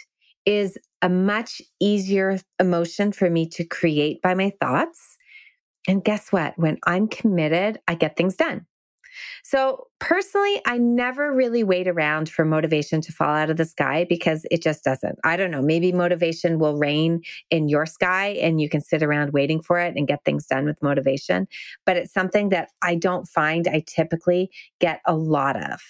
is 0.45 0.77
a 1.01 1.09
much 1.09 1.61
easier 1.79 2.37
emotion 2.59 3.11
for 3.11 3.29
me 3.29 3.47
to 3.49 3.63
create 3.63 4.21
by 4.21 4.33
my 4.33 4.51
thoughts 4.59 5.17
and 5.87 6.03
guess 6.03 6.31
what? 6.31 6.53
When 6.57 6.77
I'm 6.85 7.07
committed, 7.07 7.79
I 7.87 7.95
get 7.95 8.15
things 8.15 8.35
done. 8.35 8.65
So, 9.43 9.87
personally, 9.99 10.61
I 10.65 10.77
never 10.77 11.33
really 11.33 11.63
wait 11.63 11.87
around 11.87 12.29
for 12.29 12.45
motivation 12.45 13.01
to 13.01 13.11
fall 13.11 13.33
out 13.33 13.49
of 13.49 13.57
the 13.57 13.65
sky 13.65 14.05
because 14.07 14.45
it 14.49 14.61
just 14.61 14.83
doesn't. 14.83 15.19
I 15.23 15.35
don't 15.35 15.51
know. 15.51 15.61
Maybe 15.61 15.91
motivation 15.91 16.59
will 16.59 16.77
rain 16.77 17.21
in 17.49 17.67
your 17.67 17.85
sky 17.85 18.37
and 18.41 18.61
you 18.61 18.69
can 18.69 18.81
sit 18.81 19.03
around 19.03 19.33
waiting 19.33 19.61
for 19.61 19.79
it 19.79 19.95
and 19.95 20.07
get 20.07 20.23
things 20.23 20.45
done 20.45 20.65
with 20.65 20.81
motivation. 20.81 21.47
But 21.85 21.97
it's 21.97 22.13
something 22.13 22.49
that 22.49 22.69
I 22.81 22.95
don't 22.95 23.27
find 23.27 23.67
I 23.67 23.83
typically 23.85 24.49
get 24.79 25.01
a 25.05 25.15
lot 25.15 25.57
of. 25.57 25.81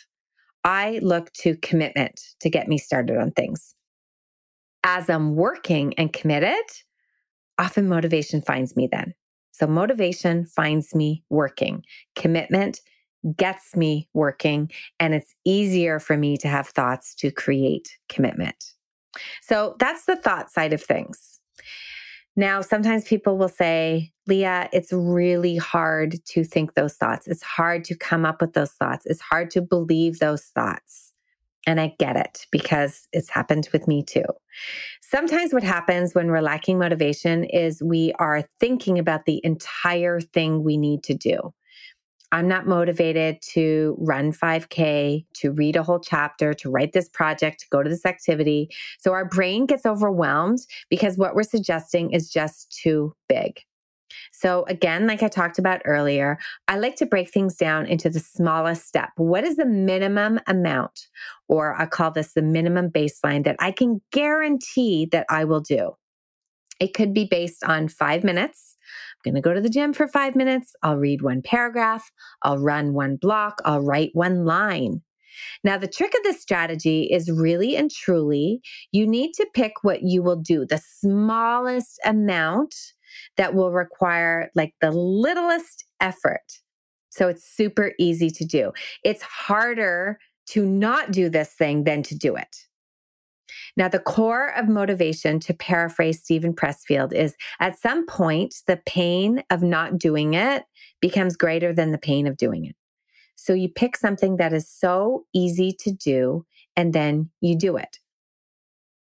I 0.64 1.00
look 1.02 1.32
to 1.34 1.56
commitment 1.58 2.22
to 2.40 2.50
get 2.50 2.68
me 2.68 2.78
started 2.78 3.18
on 3.18 3.32
things. 3.32 3.76
As 4.84 5.10
I'm 5.10 5.36
working 5.36 5.94
and 5.96 6.12
committed, 6.12 6.66
often 7.60 7.88
motivation 7.88 8.42
finds 8.42 8.76
me 8.76 8.88
then. 8.92 9.14
So 9.52 9.68
motivation 9.68 10.46
finds 10.46 10.96
me 10.96 11.24
working. 11.30 11.84
Commitment 12.16 12.80
gets 13.36 13.76
me 13.76 14.10
working. 14.14 14.72
And 15.00 15.14
it's 15.14 15.34
easier 15.46 16.00
for 16.00 16.18
me 16.18 16.38
to 16.38 16.48
have 16.48 16.68
thoughts 16.68 17.14
to 17.16 17.32
create 17.32 17.98
commitment. 18.10 18.74
So 19.42 19.76
that's 19.80 20.06
the 20.06 20.16
thought 20.16 20.52
side 20.52 20.74
of 20.74 20.82
things. 20.82 21.40
Now, 22.36 22.62
sometimes 22.62 23.04
people 23.04 23.38
will 23.38 23.50
say, 23.50 24.12
Leah, 24.26 24.70
it's 24.72 24.94
really 24.94 25.58
hard 25.58 26.24
to 26.28 26.44
think 26.46 26.74
those 26.74 26.94
thoughts. 26.94 27.28
It's 27.28 27.44
hard 27.44 27.84
to 27.86 27.96
come 27.96 28.26
up 28.26 28.40
with 28.40 28.54
those 28.54 28.72
thoughts. 28.72 29.06
It's 29.06 29.22
hard 29.22 29.52
to 29.52 29.62
believe 29.62 30.20
those 30.20 30.46
thoughts. 30.46 31.11
And 31.68 31.80
I 31.80 31.94
get 32.00 32.16
it 32.16 32.48
because 32.52 33.08
it's 33.14 33.30
happened 33.30 33.70
with 33.72 33.88
me 33.88 34.04
too. 34.04 34.26
Sometimes 35.02 35.54
what 35.54 35.64
happens 35.64 36.16
when 36.16 36.28
we're 36.28 36.42
lacking 36.42 36.80
motivation 36.80 37.44
is 37.44 37.84
we 37.84 38.14
are 38.18 38.42
thinking 38.60 38.98
about 38.98 39.26
the 39.26 39.42
entire 39.44 40.20
thing 40.20 40.64
we 40.64 40.78
need 40.78 41.04
to 41.04 41.14
do. 41.14 41.54
I'm 42.32 42.48
not 42.48 42.66
motivated 42.66 43.42
to 43.54 43.96
run 44.00 44.32
5K, 44.32 45.26
to 45.34 45.52
read 45.52 45.76
a 45.76 45.84
whole 45.84 46.00
chapter, 46.00 46.54
to 46.54 46.70
write 46.70 46.94
this 46.94 47.10
project, 47.10 47.60
to 47.60 47.68
go 47.70 47.84
to 47.84 47.90
this 47.90 48.06
activity. 48.06 48.70
So 49.00 49.12
our 49.12 49.26
brain 49.26 49.66
gets 49.66 49.86
overwhelmed 49.86 50.60
because 50.90 51.18
what 51.18 51.36
we're 51.36 51.44
suggesting 51.44 52.12
is 52.12 52.30
just 52.30 52.72
too 52.72 53.14
big. 53.28 53.60
So, 54.32 54.66
again, 54.68 55.08
like 55.08 55.24
I 55.24 55.28
talked 55.28 55.60
about 55.60 55.82
earlier, 55.86 56.38
I 56.68 56.78
like 56.78 56.96
to 56.98 57.06
break 57.06 57.32
things 57.32 57.56
down 57.56 57.86
into 57.86 58.10
the 58.10 58.20
smallest 58.20 58.88
step. 58.88 59.10
What 59.18 59.44
is 59.44 59.56
the 59.56 59.66
minimum 59.66 60.40
amount, 60.48 61.08
or 61.48 61.80
I 61.80 61.86
call 61.86 62.12
this 62.12 62.34
the 62.34 62.42
minimum 62.42 62.90
baseline 62.90 63.44
that 63.46 63.58
I 63.60 63.72
can 63.72 64.02
guarantee 64.12 65.08
that 65.12 65.26
I 65.30 65.46
will 65.46 65.62
do? 65.62 65.92
It 66.80 66.94
could 66.94 67.14
be 67.14 67.26
based 67.26 67.64
on 67.64 67.88
five 67.88 68.24
minutes. 68.24 68.76
I'm 69.24 69.32
going 69.32 69.42
to 69.42 69.48
go 69.48 69.54
to 69.54 69.62
the 69.62 69.70
gym 69.70 69.94
for 69.94 70.08
five 70.08 70.36
minutes. 70.36 70.74
I'll 70.82 70.98
read 70.98 71.22
one 71.22 71.44
paragraph. 71.44 72.12
I'll 72.42 72.58
run 72.58 72.94
one 72.94 73.18
block. 73.18 73.62
I'll 73.64 73.82
write 73.82 74.10
one 74.14 74.46
line. 74.46 75.04
Now, 75.64 75.78
the 75.78 75.88
trick 75.88 76.14
of 76.14 76.24
this 76.24 76.42
strategy 76.42 77.04
is 77.04 77.32
really 77.32 77.76
and 77.76 77.92
truly 77.92 78.62
you 78.92 79.08
need 79.08 79.34
to 79.36 79.48
pick 79.54 79.84
what 79.84 80.02
you 80.02 80.24
will 80.24 80.36
do, 80.36 80.66
the 80.66 80.82
smallest 80.84 82.00
amount 82.04 82.76
that 83.38 83.54
will 83.54 83.72
require 83.72 84.50
like 84.56 84.74
the 84.82 84.92
littlest 84.92 85.86
effort. 86.00 86.42
So 87.10 87.28
it's 87.28 87.46
super 87.46 87.92
easy 88.00 88.30
to 88.30 88.46
do. 88.46 88.72
It's 89.04 89.22
harder 89.22 90.18
to 90.48 90.66
not 90.66 91.12
do 91.12 91.30
this 91.30 91.54
thing 91.54 91.84
than 91.84 92.04
to 92.04 92.18
do 92.18 92.36
it. 92.36 92.56
Now, 93.78 93.88
the 93.88 94.00
core 94.00 94.54
of 94.58 94.68
motivation, 94.68 95.40
to 95.42 95.54
paraphrase 95.54 96.22
Steven 96.22 96.54
Pressfield, 96.54 97.14
is 97.14 97.36
at 97.60 97.80
some 97.80 98.06
point, 98.06 98.56
the 98.68 98.82
pain 98.86 99.44
of 99.50 99.62
not 99.62 99.98
doing 99.98 100.34
it 100.34 100.64
becomes 101.00 101.36
greater 101.36 101.74
than 101.74 101.92
the 101.92 101.98
pain 101.98 102.28
of 102.28 102.38
doing 102.38 102.66
it. 102.66 102.76
So 103.36 103.54
you 103.54 103.70
pick 103.70 103.98
something 103.98 104.38
that 104.38 104.54
is 104.54 104.70
so 104.70 105.26
easy 105.34 105.76
to 105.80 105.92
do 105.92 106.46
and 106.76 106.94
then 106.94 107.30
you 107.42 107.58
do 107.58 107.76
it. 107.78 107.98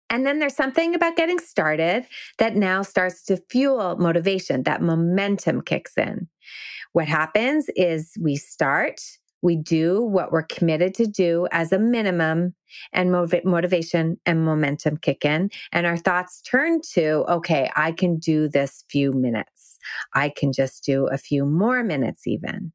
And 0.09 0.25
then 0.25 0.39
there's 0.39 0.55
something 0.55 0.93
about 0.93 1.15
getting 1.15 1.39
started 1.39 2.05
that 2.37 2.55
now 2.55 2.81
starts 2.83 3.23
to 3.25 3.37
fuel 3.49 3.97
motivation, 3.97 4.63
that 4.63 4.81
momentum 4.81 5.61
kicks 5.61 5.97
in. 5.97 6.27
What 6.93 7.07
happens 7.07 7.65
is 7.75 8.13
we 8.21 8.35
start, 8.35 9.01
we 9.41 9.55
do 9.55 10.01
what 10.01 10.31
we're 10.31 10.43
committed 10.43 10.93
to 10.95 11.07
do 11.07 11.47
as 11.51 11.71
a 11.71 11.79
minimum, 11.79 12.53
and 12.93 13.11
motiv- 13.11 13.45
motivation 13.45 14.19
and 14.25 14.45
momentum 14.45 14.97
kick 14.97 15.25
in. 15.25 15.49
And 15.71 15.85
our 15.85 15.97
thoughts 15.97 16.41
turn 16.41 16.81
to, 16.93 17.25
okay, 17.29 17.69
I 17.75 17.91
can 17.91 18.17
do 18.17 18.47
this 18.47 18.83
few 18.89 19.11
minutes. 19.11 19.77
I 20.13 20.29
can 20.29 20.51
just 20.53 20.83
do 20.83 21.07
a 21.07 21.17
few 21.17 21.45
more 21.45 21.83
minutes, 21.83 22.27
even. 22.27 22.71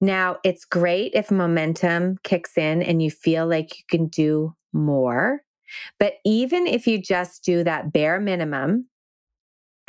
Now, 0.00 0.38
it's 0.44 0.64
great 0.64 1.12
if 1.14 1.30
momentum 1.30 2.16
kicks 2.22 2.56
in 2.56 2.82
and 2.82 3.02
you 3.02 3.10
feel 3.10 3.46
like 3.46 3.78
you 3.78 3.84
can 3.90 4.08
do 4.08 4.54
more. 4.72 5.42
But 5.98 6.14
even 6.24 6.66
if 6.66 6.86
you 6.86 6.98
just 6.98 7.44
do 7.44 7.64
that 7.64 7.92
bare 7.92 8.20
minimum, 8.20 8.86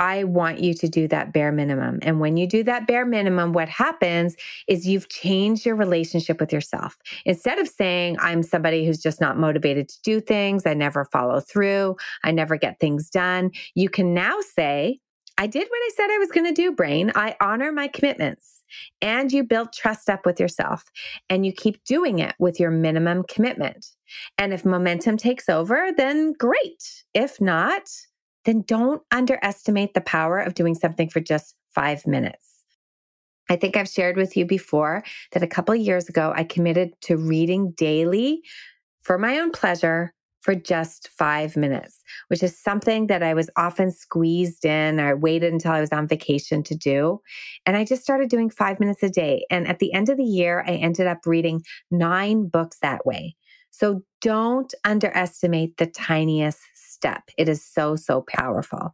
I 0.02 0.24
want 0.24 0.60
you 0.60 0.74
to 0.74 0.90
do 0.90 1.08
that 1.10 1.32
bare 1.32 1.52
minimum. 1.52 2.00
And 2.02 2.20
when 2.20 2.36
you 2.36 2.48
do 2.48 2.64
that 2.64 2.88
bare 2.88 3.06
minimum, 3.06 3.54
what 3.54 3.70
happens 3.70 4.36
is 4.68 4.88
you've 4.88 5.10
changed 5.10 5.64
your 5.64 5.76
relationship 5.76 6.40
with 6.40 6.52
yourself. 6.52 6.98
Instead 7.24 7.60
of 7.60 7.68
saying, 7.68 8.18
I'm 8.20 8.42
somebody 8.42 8.84
who's 8.84 9.00
just 9.00 9.22
not 9.22 9.38
motivated 9.38 9.90
to 9.90 10.02
do 10.02 10.20
things, 10.20 10.66
I 10.66 10.74
never 10.74 11.06
follow 11.06 11.40
through, 11.40 11.98
I 12.24 12.32
never 12.32 12.56
get 12.56 12.80
things 12.80 13.12
done, 13.12 13.52
you 13.76 13.90
can 13.90 14.16
now 14.16 14.40
say, 14.42 15.00
I 15.38 15.46
did 15.46 15.68
what 15.70 15.78
I 15.78 15.92
said 15.96 16.10
I 16.10 16.18
was 16.18 16.32
going 16.32 16.48
to 16.48 16.62
do, 16.62 16.72
brain. 16.72 17.12
I 17.14 17.36
honor 17.40 17.72
my 17.72 17.88
commitments. 17.88 18.61
And 19.02 19.32
you 19.32 19.44
build 19.44 19.74
trust 19.74 20.10
up 20.10 20.26
with 20.26 20.40
yourself 20.40 20.84
and 21.30 21.46
you 21.46 21.54
keep 21.54 21.84
doing 21.84 22.20
it 22.20 22.36
with 22.40 22.60
your 22.60 22.72
minimum 22.72 23.24
commitment. 23.28 23.88
And 24.38 24.54
if 24.54 24.66
momentum 24.66 25.18
takes 25.18 25.50
over, 25.50 25.90
then 25.96 26.34
great. 26.34 27.04
If 27.14 27.40
not, 27.42 27.90
then 28.46 28.64
don't 28.68 29.02
underestimate 29.12 29.94
the 29.94 30.02
power 30.02 30.40
of 30.40 30.54
doing 30.54 30.76
something 30.76 31.10
for 31.10 31.20
just 31.20 31.56
five 31.74 32.06
minutes. 32.08 32.48
I 33.50 33.56
think 33.56 33.76
I've 33.76 33.90
shared 33.90 34.18
with 34.18 34.38
you 34.38 34.46
before 34.46 35.04
that 35.32 35.44
a 35.44 35.48
couple 35.48 35.76
years 35.76 36.08
ago, 36.08 36.34
I 36.36 36.44
committed 36.44 36.94
to 37.02 37.18
reading 37.18 37.72
daily 37.72 38.44
for 39.02 39.18
my 39.18 39.40
own 39.40 39.52
pleasure 39.52 40.14
for 40.42 40.56
just 40.56 41.08
five 41.10 41.56
minutes, 41.56 42.02
which 42.28 42.44
is 42.44 42.60
something 42.60 43.08
that 43.08 43.24
I 43.24 43.34
was 43.34 43.50
often 43.58 43.92
squeezed 43.92 44.66
in 44.66 45.00
or 45.00 45.16
waited 45.16 45.54
until 45.54 45.72
I 45.72 45.82
was 45.82 45.92
on 45.92 46.08
vacation 46.08 46.64
to 46.64 46.76
do. 46.76 47.22
And 47.66 47.78
I 47.78 47.86
just 47.86 48.02
started 48.02 48.30
doing 48.30 48.50
five 48.50 48.80
minutes 48.80 49.04
a 49.04 49.10
day. 49.10 49.46
And 49.50 49.68
at 49.68 49.80
the 49.80 49.94
end 49.94 50.10
of 50.10 50.18
the 50.18 50.24
year, 50.24 50.64
I 50.68 50.72
ended 50.72 51.08
up 51.08 51.26
reading 51.26 51.62
nine 51.90 52.48
books 52.48 52.78
that 52.82 53.06
way. 53.06 53.36
So 53.70 54.02
don't 54.20 54.74
underestimate 54.84 55.78
the 55.78 55.88
tiniest 55.88 56.60
step. 56.74 57.24
It 57.38 57.48
is 57.48 57.64
so, 57.66 57.96
so 57.96 58.24
powerful. 58.28 58.94